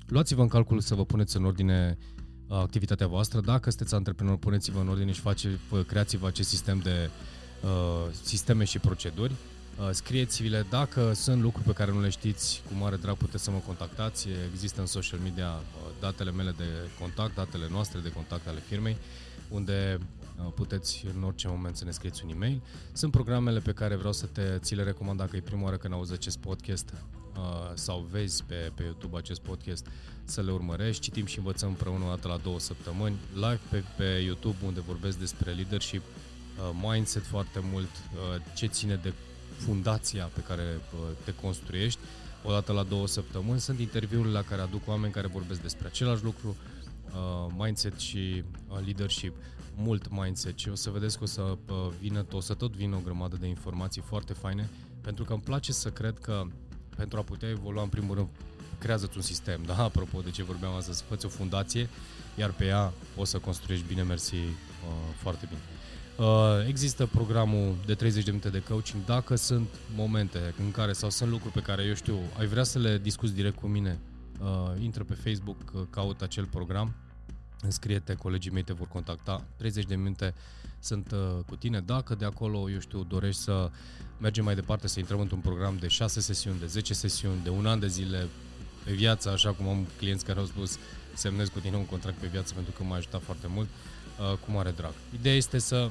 luați-vă 0.08 0.42
în 0.42 0.48
calcul 0.48 0.80
să 0.80 0.96
vă 0.96 1.06
puneți 1.06 1.38
în 1.38 1.46
ordine 1.46 1.98
uh, 2.00 2.21
activitatea 2.60 3.08
voastră. 3.08 3.40
Dacă 3.40 3.70
sunteți 3.70 3.96
antreprenor, 3.96 4.38
puneți-vă 4.38 4.80
în 4.80 4.88
ordine 4.88 5.12
și 5.12 5.20
face, 5.20 5.60
creați-vă 5.88 6.28
acest 6.28 6.50
sistem 6.50 6.80
de 6.80 7.10
uh, 7.64 8.14
sisteme 8.24 8.64
și 8.64 8.80
proceduri. 8.80 9.34
Uh, 9.80 9.90
scrieți-le 9.92 10.66
dacă 10.70 11.14
sunt 11.14 11.42
lucruri 11.42 11.68
pe 11.68 11.74
care 11.74 11.92
nu 11.92 12.02
le 12.02 12.10
știți, 12.10 12.64
cu 12.68 12.74
mare 12.74 12.96
drag 12.96 13.16
puteți 13.16 13.44
să 13.44 13.52
mă 13.52 13.62
contactați. 13.66 14.28
Există 14.52 14.82
în 14.82 14.88
social 14.88 15.20
media 15.20 15.48
uh, 15.48 15.92
datele 16.00 16.32
mele 16.32 16.54
de 16.58 16.90
contact, 17.00 17.36
datele 17.36 17.68
noastre 17.72 18.00
de 18.00 18.12
contact 18.12 18.48
ale 18.48 18.60
firmei, 18.60 18.98
unde 19.50 19.98
uh, 20.00 20.52
puteți 20.56 21.06
în 21.16 21.24
orice 21.24 21.48
moment 21.48 21.76
să 21.76 21.86
ne 21.86 21.92
scrieți 21.92 22.22
un 22.26 22.32
e-mail. 22.32 22.62
Sunt 22.94 23.12
programele 23.12 23.60
pe 23.60 23.72
care 23.72 23.96
vreau 23.96 24.14
să 24.14 24.26
te, 24.26 24.58
ți 24.58 24.76
le 24.76 24.84
recomand 24.84 25.18
dacă 25.18 25.36
e 25.36 25.42
prima 25.42 25.64
oară 25.64 25.78
când 25.78 25.94
auzi 25.94 26.14
acest 26.14 26.38
podcast 26.38 26.94
sau 27.74 28.08
vezi 28.12 28.44
pe, 28.44 28.72
pe 28.76 28.84
YouTube 28.84 29.18
acest 29.18 29.42
podcast, 29.42 29.88
să 30.24 30.42
le 30.42 30.52
urmărești. 30.52 31.02
Citim 31.02 31.26
și 31.26 31.38
învățăm 31.38 31.70
împreună 31.70 32.06
o 32.06 32.08
dată 32.08 32.28
la 32.28 32.38
două 32.38 32.60
săptămâni. 32.60 33.16
Live 33.34 33.60
pe, 33.70 33.84
pe 33.98 34.04
YouTube 34.04 34.58
unde 34.66 34.80
vorbesc 34.80 35.18
despre 35.20 35.52
leadership, 35.52 36.02
mindset 36.82 37.26
foarte 37.26 37.60
mult, 37.72 37.90
ce 38.56 38.66
ține 38.66 38.96
de 38.96 39.14
fundația 39.58 40.26
pe 40.26 40.42
care 40.42 40.80
te 41.24 41.34
construiești 41.34 42.00
o 42.44 42.52
dată 42.52 42.72
la 42.72 42.84
două 42.84 43.08
săptămâni. 43.08 43.60
Sunt 43.60 43.80
interviurile 43.80 44.32
la 44.32 44.42
care 44.42 44.62
aduc 44.62 44.88
oameni 44.88 45.14
care 45.14 45.28
vorbesc 45.28 45.62
despre 45.62 45.88
același 45.88 46.24
lucru, 46.24 46.56
uh, 47.06 47.54
mindset 47.58 48.00
și 48.00 48.44
uh, 48.68 48.80
leadership, 48.84 49.36
mult 49.76 50.10
mindset 50.10 50.58
și 50.58 50.70
o 50.70 50.76
să 50.76 50.90
vedeți 50.90 51.18
că 51.18 51.24
o 51.24 51.28
să 51.28 51.42
uh, 51.42 51.88
vină, 52.00 52.26
o 52.32 52.40
să 52.40 52.54
tot 52.54 52.76
vină 52.76 52.96
o 52.96 53.02
grămadă 53.04 53.38
de 53.40 53.48
informații 53.48 54.02
foarte 54.02 54.34
faine, 54.34 54.70
pentru 55.02 55.24
că 55.24 55.34
îmi 55.34 55.42
place 55.42 55.72
să 55.72 55.90
cred 55.90 56.20
că 56.20 56.46
pentru 56.96 57.18
a 57.20 57.22
putea 57.22 57.50
evolua, 57.50 57.84
în 57.84 57.90
primul 57.90 58.16
rând, 58.16 58.28
creează 58.80 59.10
un 59.16 59.22
sistem, 59.22 59.62
da? 59.66 59.84
Apropo 59.84 60.20
de 60.20 60.30
ce 60.30 60.44
vorbeam 60.44 60.74
astăzi, 60.74 61.04
fă 61.10 61.18
o 61.26 61.28
fundație, 61.28 61.90
iar 62.36 62.52
pe 62.52 62.66
ea 62.66 62.94
o 63.16 63.24
să 63.24 63.38
construiești 63.38 63.88
bine, 63.88 64.02
mersi, 64.02 64.36
uh, 64.36 64.52
foarte 65.22 65.46
bine. 65.50 65.62
Uh, 66.18 66.68
există 66.68 67.06
programul 67.06 67.76
de 67.86 67.94
30 67.94 68.24
de 68.24 68.32
minute 68.32 68.50
de 68.50 68.64
coaching. 68.70 69.06
Dacă 69.06 69.36
sunt 69.36 69.68
momente 69.96 70.54
în 70.60 70.72
care 70.72 70.94
sau 70.94 71.10
sunt 71.10 71.30
lucruri 71.30 71.54
pe 71.54 71.62
care 71.62 71.84
eu 71.84 71.94
știu, 71.94 72.16
ai 72.38 72.46
vrea 72.46 72.64
să 72.64 72.80
le 72.80 72.98
discuți 72.98 73.34
direct 73.34 73.60
cu 73.60 73.68
mine, 73.68 74.00
uh, 74.42 74.82
intră 74.84 75.04
pe 75.04 75.14
Facebook, 75.14 75.58
uh, 75.74 75.82
caut 75.90 76.22
acel 76.22 76.46
program, 76.46 76.94
înscrie-te, 77.62 78.14
colegii 78.14 78.52
mei 78.52 78.64
te 78.64 78.74
vor 78.74 78.88
contacta. 78.88 79.44
30 79.58 79.86
de 79.86 79.96
minute 79.96 80.34
sunt 80.80 81.12
uh, 81.12 81.44
cu 81.46 81.56
tine. 81.56 81.80
Dacă 81.80 82.16
de 82.16 82.26
acolo, 82.26 82.70
eu 82.70 82.80
știu, 82.80 83.04
dorești 83.04 83.42
să 83.42 83.72
mergem 84.20 84.44
mai 84.44 84.56
departe, 84.56 84.88
să 84.88 85.00
intrăm 85.00 85.20
într-un 85.20 85.40
program 85.40 85.78
de 85.78 85.88
6 85.88 86.20
sesiuni, 86.20 86.60
de 86.60 86.66
10 86.66 86.94
sesiuni, 86.94 87.44
de 87.44 87.50
un 87.50 87.66
an 87.66 87.80
de 87.80 87.88
zile 87.88 88.28
pe 88.84 88.92
viață, 88.92 89.30
așa 89.30 89.52
cum 89.52 89.68
am 89.68 89.88
clienți 89.98 90.26
care 90.26 90.40
au 90.40 90.46
spus 90.46 90.78
semnez 91.14 91.48
cu 91.48 91.60
tine 91.60 91.76
un 91.76 91.86
contract 91.86 92.18
pe 92.18 92.28
viață 92.28 92.54
pentru 92.54 92.74
că 92.78 92.84
m-a 92.84 92.96
ajutat 92.96 93.22
foarte 93.22 93.48
mult, 93.48 93.68
uh, 94.20 94.38
cu 94.46 94.52
mare 94.52 94.72
drag. 94.72 94.94
Ideea 95.14 95.36
este 95.36 95.58
să 95.58 95.90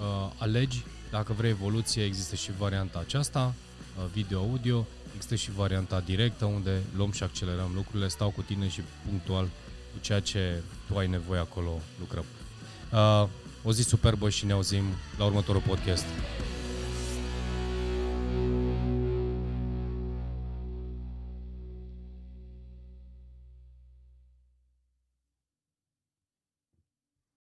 uh, 0.00 0.32
alegi, 0.38 0.84
dacă 1.10 1.32
vrei 1.32 1.50
evoluție, 1.50 2.04
există 2.04 2.34
și 2.34 2.50
varianta 2.58 2.98
aceasta, 2.98 3.54
uh, 3.98 4.04
video-audio, 4.12 4.86
există 5.14 5.34
și 5.34 5.50
varianta 5.50 6.00
directă 6.00 6.44
unde 6.44 6.82
luăm 6.96 7.12
și 7.12 7.22
accelerăm 7.22 7.70
lucrurile, 7.74 8.08
stau 8.08 8.30
cu 8.30 8.42
tine 8.42 8.68
și 8.68 8.80
punctual 9.08 9.48
cu 9.96 10.02
ceea 10.02 10.20
ce 10.20 10.62
tu 10.86 10.98
ai 10.98 11.06
nevoie 11.06 11.40
acolo 11.40 11.80
lucrăm. 11.98 12.24
Uh, 12.92 13.28
o 13.62 13.72
zi 13.72 13.82
superbă 13.82 14.30
și 14.30 14.46
ne 14.46 14.52
auzim 14.52 14.84
la 15.18 15.24
următorul 15.24 15.62
podcast. 15.66 16.04